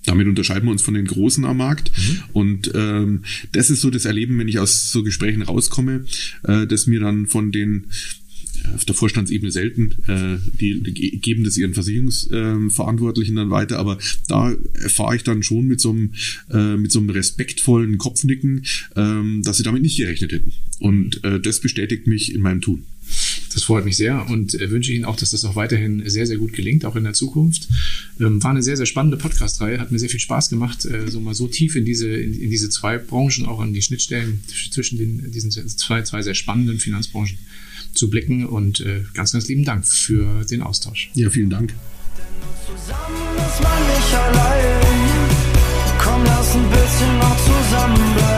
Damit 0.05 0.27
unterscheiden 0.27 0.65
wir 0.65 0.71
uns 0.71 0.81
von 0.81 0.93
den 0.93 1.05
Großen 1.05 1.43
am 1.43 1.57
Markt. 1.57 1.91
Mhm. 1.97 2.19
Und 2.33 2.71
ähm, 2.73 3.23
das 3.51 3.69
ist 3.69 3.81
so 3.81 3.89
das 3.89 4.05
Erleben, 4.05 4.39
wenn 4.39 4.47
ich 4.47 4.57
aus 4.57 4.91
so 4.91 5.03
Gesprächen 5.03 5.41
rauskomme, 5.41 6.05
äh, 6.43 6.65
dass 6.65 6.87
mir 6.87 7.01
dann 7.01 7.27
von 7.27 7.51
den 7.51 7.87
auf 8.73 8.85
der 8.85 8.95
Vorstandsebene 8.95 9.51
selten, 9.51 9.91
äh, 10.07 10.37
die, 10.59 10.81
die 10.81 11.19
geben 11.19 11.43
das 11.43 11.57
ihren 11.57 11.73
Versicherungsverantwortlichen 11.73 13.37
äh, 13.37 13.41
dann 13.41 13.49
weiter, 13.49 13.79
aber 13.79 13.97
da 14.27 14.53
erfahre 14.73 15.15
ich 15.15 15.23
dann 15.23 15.43
schon 15.43 15.67
mit 15.67 15.79
so 15.79 15.91
einem, 15.91 16.13
äh, 16.51 16.77
mit 16.77 16.91
so 16.91 16.99
einem 16.99 17.09
respektvollen 17.09 17.97
Kopfnicken, 17.97 18.63
äh, 18.95 19.41
dass 19.43 19.57
sie 19.57 19.63
damit 19.63 19.81
nicht 19.81 19.97
gerechnet 19.97 20.31
hätten. 20.31 20.53
Und 20.79 21.23
äh, 21.23 21.39
das 21.39 21.59
bestätigt 21.59 22.07
mich 22.07 22.33
in 22.33 22.41
meinem 22.41 22.61
Tun. 22.61 22.83
Das 23.53 23.63
freut 23.63 23.85
mich 23.85 23.97
sehr 23.97 24.29
und 24.29 24.53
äh, 24.55 24.69
wünsche 24.69 24.91
Ihnen 24.91 25.05
auch, 25.05 25.15
dass 25.15 25.31
das 25.31 25.45
auch 25.45 25.55
weiterhin 25.55 26.07
sehr, 26.09 26.27
sehr 26.27 26.37
gut 26.37 26.53
gelingt, 26.53 26.85
auch 26.85 26.95
in 26.95 27.03
der 27.03 27.13
Zukunft. 27.13 27.67
Ähm, 28.19 28.43
war 28.43 28.51
eine 28.51 28.63
sehr, 28.63 28.77
sehr 28.77 28.85
spannende 28.85 29.17
Podcast-Reihe, 29.17 29.79
hat 29.79 29.91
mir 29.91 29.99
sehr 29.99 30.09
viel 30.09 30.19
Spaß 30.19 30.49
gemacht, 30.49 30.85
äh, 30.85 31.09
so 31.09 31.19
mal 31.19 31.33
so 31.33 31.47
tief 31.47 31.75
in 31.75 31.85
diese, 31.85 32.09
in, 32.09 32.39
in 32.39 32.49
diese 32.49 32.69
zwei 32.69 32.97
Branchen, 32.97 33.45
auch 33.45 33.59
an 33.59 33.73
die 33.73 33.81
Schnittstellen 33.81 34.41
zwischen 34.71 34.97
den, 34.97 35.31
diesen 35.31 35.51
zwei, 35.51 36.01
zwei 36.03 36.21
sehr 36.21 36.35
spannenden 36.35 36.79
Finanzbranchen 36.79 37.37
zu 37.93 38.09
blicken 38.09 38.45
und 38.45 38.79
äh, 38.81 39.03
ganz, 39.13 39.31
ganz 39.31 39.47
lieben 39.47 39.65
Dank 39.65 39.85
für 39.85 40.45
den 40.45 40.61
Austausch. 40.61 41.09
Ja, 41.15 41.29
vielen 41.29 41.49
Dank. 41.49 41.73
Zusammen 42.65 43.37
ist 43.37 43.63
man 43.63 43.87
nicht 43.87 44.13
allein. 44.13 44.77
Komm, 45.97 46.23
lass 46.25 46.53
ein 46.53 46.69
bisschen 46.69 47.17
noch 47.19 47.37
zusammen 47.37 48.36